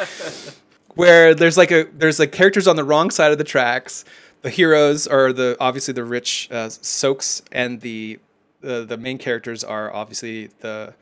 [0.96, 4.06] Where there's like a there's like characters on the wrong side of the tracks.
[4.44, 8.20] The heroes are the obviously the rich uh, Socs, and the
[8.62, 10.94] the the main characters are obviously the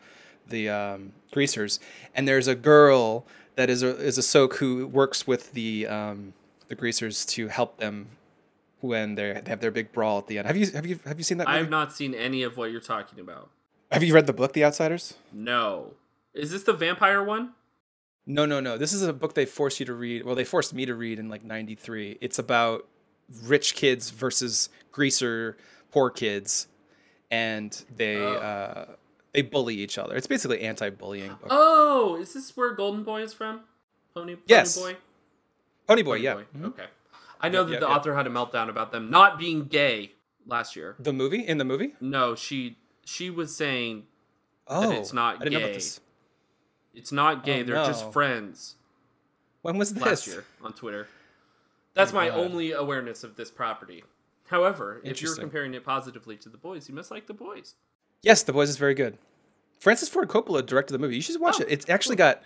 [0.48, 1.82] the um, greasers.
[2.15, 3.26] And there's a girl
[3.56, 6.32] that is a is a Soc who works with the um,
[6.69, 8.07] the greasers to help them
[8.80, 10.48] when they have their big brawl at the end.
[10.48, 11.49] Have you have you have you seen that?
[11.49, 13.49] I have not seen any of what you're talking about.
[13.91, 15.15] Have you read the book The Outsiders?
[15.34, 15.93] No,
[16.34, 17.51] is this the vampire one?
[18.26, 18.77] No, no, no.
[18.77, 20.26] This is a book they forced you to read.
[20.26, 22.18] Well, they forced me to read in like '93.
[22.22, 22.88] It's about
[23.43, 25.57] rich kids versus greaser
[25.91, 26.68] poor kids,
[27.30, 28.34] and they Oh.
[28.35, 28.85] uh,
[29.34, 30.15] they bully each other.
[30.15, 31.47] It's basically anti-bullying book.
[31.49, 33.61] Oh, is this where Golden Boy is from?
[34.13, 34.77] Pony, Pony Yes.
[34.77, 34.97] Boy.
[35.88, 36.34] Pony Boy, Pony yeah.
[36.35, 36.45] Boy.
[36.57, 36.65] Mhm.
[36.68, 36.85] Okay.
[37.41, 37.95] I know Yep, that yep, the yep.
[37.97, 40.11] author had a meltdown about them not being gay
[40.45, 40.95] last year.
[40.99, 41.95] The movie in the movie.
[41.99, 44.03] No, she she was saying
[44.68, 45.82] Oh, it's not I didn't know gay.
[46.94, 47.61] it's not gay.
[47.61, 47.86] Oh, They're no.
[47.86, 48.76] just friends.
[49.61, 50.03] When was this?
[50.03, 51.07] Last year on Twitter.
[51.94, 52.40] That's Oh, my God.
[52.40, 54.03] only awareness of this property.
[54.48, 57.76] However, if you're comparing it positively to the boys, you must like the boys.
[58.22, 59.18] Yes, The Boys is very good.
[59.80, 61.15] Francis Ford Coppola directed the movie.
[61.15, 61.69] You should watch Oh, it.
[61.72, 62.44] It's actually got,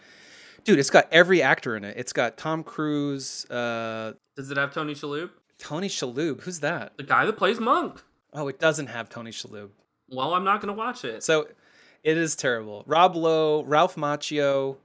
[0.64, 0.80] dude.
[0.80, 1.98] It's got every actor in it.
[1.98, 5.32] It's got Tom Cruise, uh, Does it have Tony Shalhoub?
[5.58, 6.42] Tony Shalhoub.
[6.42, 6.96] Who's that?
[6.98, 8.02] The guy that plays Monk.
[8.34, 9.70] Oh, it doesn't have Tony Shalhoub.
[10.10, 11.24] Well, I'm not going to watch it.
[11.24, 11.48] So
[12.04, 12.84] it is terrible.
[12.86, 14.78] Rob Lowe, Ralph Macchio,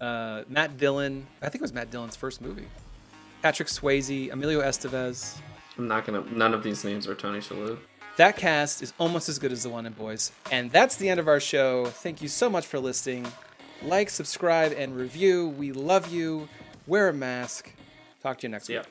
[0.00, 1.26] uh, Matt Dillon.
[1.42, 2.66] I think it was Matt Dillon's first movie.
[3.42, 5.36] Patrick Swayze, Emilio Estevez.
[5.76, 6.36] I'm not going to.
[6.36, 7.78] None of these names are Tony Shalhoub.
[8.16, 10.32] That cast is almost as good as the one in Boys.
[10.50, 11.86] And that's the end of our show.
[11.86, 13.26] Thank you so much for listening.
[13.80, 15.50] Like, subscribe, and review.
[15.50, 16.48] We love you.
[16.88, 17.72] Wear a mask.
[18.20, 18.82] Talk to you next week.